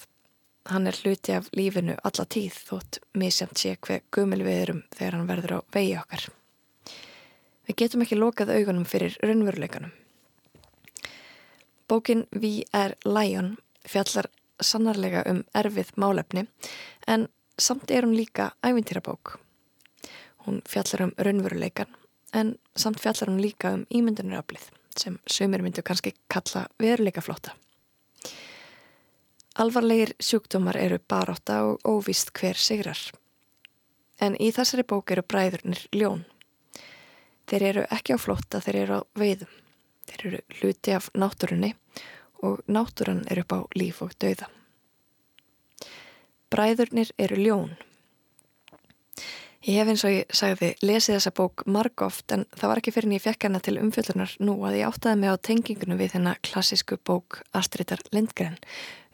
[0.66, 5.16] Hann er hluti af lífinu alla tíð þótt misjamt sé hver gumil við erum þegar
[5.18, 6.26] hann verður á vegi okkar.
[7.66, 9.92] Við getum ekki lokað augunum fyrir raunveruleikanum.
[11.86, 13.56] Bókin Vi er Lion
[13.86, 14.26] fjallar
[14.60, 16.46] sannarlega um erfið málefni
[17.06, 19.38] en samt er hún líka ævintýrabók.
[20.46, 21.86] Hún fjallar um raunveruleikan
[22.32, 27.50] en samt fjallar hún líka um ímyndunaraflið sem sömur myndu kannski kalla veruleikaflóta.
[29.58, 32.98] Alvarlegir sjúkdómar eru baróta og óvist hver sigrar.
[34.20, 36.24] En í þessari bók eru bræðurnir ljón.
[37.48, 39.50] Þeir eru ekki á flóta, þeir eru á veiðum.
[40.06, 41.72] Þeir eru hluti af náttúrunni
[42.42, 44.48] og náttúran eru upp á líf og dauða.
[46.52, 47.76] Bræðurnir eru ljón
[49.66, 52.92] Ég hef eins og ég sagði lesið þessa bók marg oft en það var ekki
[52.94, 56.12] fyrir en ég fekk hana til umfjöldunar nú að ég áttaði mig á tengingunum við
[56.12, 58.54] þennan klassísku bók Astridar Lindgren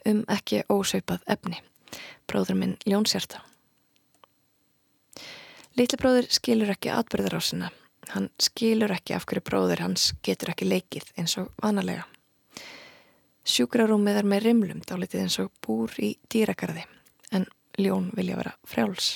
[0.05, 1.57] um ekki ósveipað efni.
[2.29, 3.41] Bróður minn Jónsjarta.
[5.73, 7.73] Lítli bróður skilur ekki atbyrðar á sinna.
[8.13, 12.05] Hann skilur ekki af hverju bróður hans getur ekki leikið eins og vanalega.
[13.41, 16.85] Sjúkrarúmið er með rimlum dálitið eins og búr í dýrakarði
[17.33, 17.49] en
[17.81, 19.15] ljón vilja vera frjáls.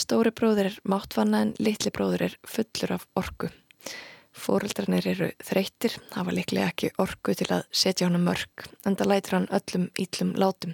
[0.00, 3.50] Stóri bróður er máttvanna en litli bróður er fullur af orgu.
[4.32, 9.36] Fóreldrarnir eru þreytir, hafa liklega ekki orgu til að setja hann mörg, en það lætir
[9.36, 10.72] hann öllum íllum látum.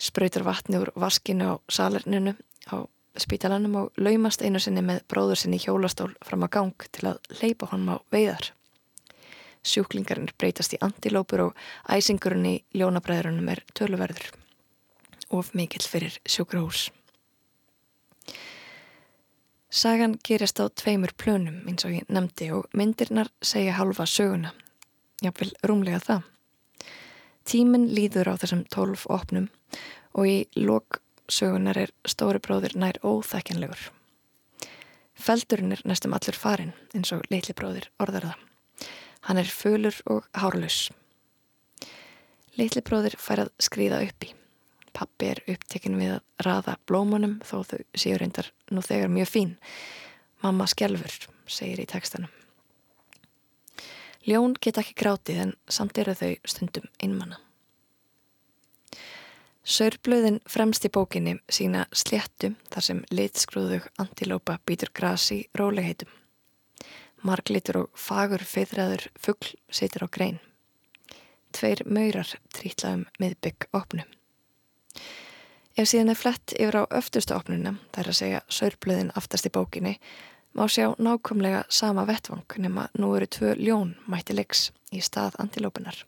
[0.00, 2.36] Spröytar vatni úr vaskinu á salerninu,
[2.72, 2.88] á
[3.20, 7.68] spítalanum og laumast einu sinni með bróður sinni hjólastól fram á gang til að leipa
[7.72, 8.52] honum á veiðar.
[9.66, 14.30] Sjúklingarinn breytast í antilópur og æsingurinn í ljónabræðurunum er töluverður.
[15.28, 16.86] Of mikill fyrir sjúkrahús.
[19.76, 24.54] Sagan gerist á tveimur plönum eins og ég nefndi og myndirnar segja halva söguna.
[25.20, 26.22] Jáfnvel rúmlega það.
[27.44, 29.50] Tíminn líður á þessum tólf opnum
[30.16, 33.90] og í lok sögunar er stóri bróðir nær óþækjanlegur.
[35.12, 38.40] Feldurinn er næstum allur farin eins og litli bróðir orðar það.
[39.28, 40.88] Hann er fölur og hárlaus.
[42.56, 44.32] Litli bróðir fær að skrýða upp í.
[44.96, 49.56] Pappi er upptekinn við að raða blómunum þó þau séu reyndar nú þegar mjög fín.
[50.40, 51.12] Mamma skjálfur,
[51.44, 52.32] segir í tekstanum.
[54.26, 57.38] Ljón geta ekki grátið en samt eru þau stundum einmanna.
[59.66, 66.10] Sörblöðin fremst í bókinni sína sléttu þar sem litskruðug antilópa býtur gras í róliheitum.
[67.26, 70.38] Marglitur og fagur feithræður fuggl situr á grein.
[71.50, 74.15] Tveir maurar trítla um miðbygg opnum.
[75.76, 79.50] Ef síðan er flett yfir á öftustu opnuna, það er að segja sörblöðin aftast í
[79.52, 79.98] bókinni,
[80.56, 85.98] má sjá nákvæmlega sama vettvang nema nú eru tvö ljón mætti leiks í stað antilópunar.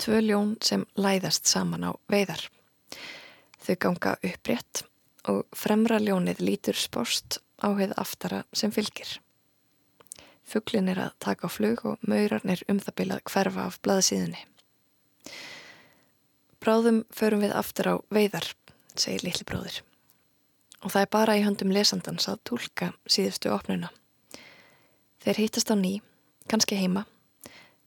[0.00, 2.48] Tvö ljón sem læðast saman á veiðar.
[3.60, 4.86] Þau ganga upprétt
[5.28, 9.18] og fremra ljónið lítur spórst á heið aftara sem fylgir.
[10.46, 14.46] Fugglin er að taka á flug og maurarn er um það bilað hverfa af blaðsíðunni.
[16.64, 18.46] Bráðum förum við aftur á veiðar,
[19.00, 19.82] segir litli bróðir.
[20.84, 23.90] Og það er bara í höndum lesandans að tólka síðustu opnuna.
[25.24, 26.00] Þeir hýtast á ný,
[26.50, 27.06] kannski heima,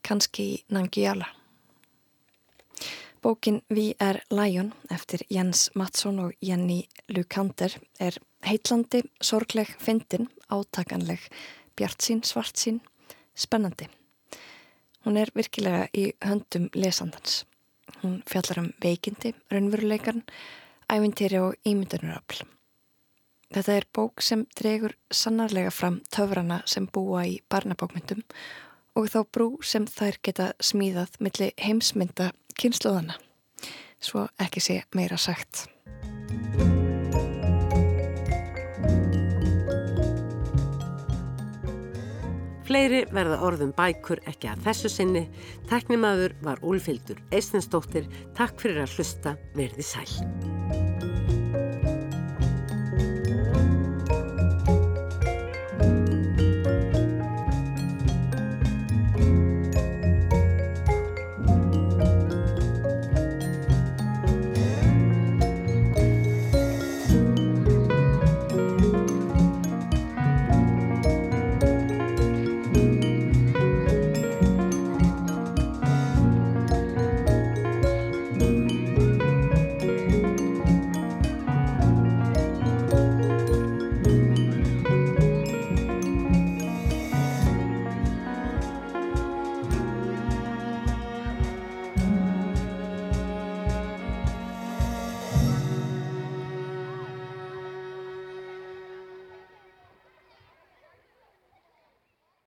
[0.02, 1.30] kannski í Nangiala.
[3.22, 11.20] Bókin Vi er Lion eftir Jens Mattsson og Jenny Lukander er heitlandi, sorgleg, fyndin, átakanleg,
[11.76, 12.80] bjart sín, svart sín,
[13.36, 13.90] spennandi.
[15.04, 17.44] Hún er virkilega í höndum lesandans.
[18.00, 20.24] Hún fjallar um veikindi, raunveruleikarn,
[20.90, 22.44] ævintýri og ímyndunaröfl.
[23.50, 28.22] Þetta er bók sem dregur sannarlega fram töfrana sem búa í barnabókmyndum
[28.98, 32.30] og þá brú sem þær geta smíðað millir heimsmynda
[32.60, 33.18] kynsluðana.
[34.00, 35.66] Svo ekki sé meira sagt.
[42.70, 45.24] Fleiri verða orðum bækur ekki að þessu sinni.
[45.66, 48.06] Teknimaður var Úlfildur Eistensdóttir.
[48.38, 49.34] Takk fyrir að hlusta.
[49.58, 50.89] Verði sæl.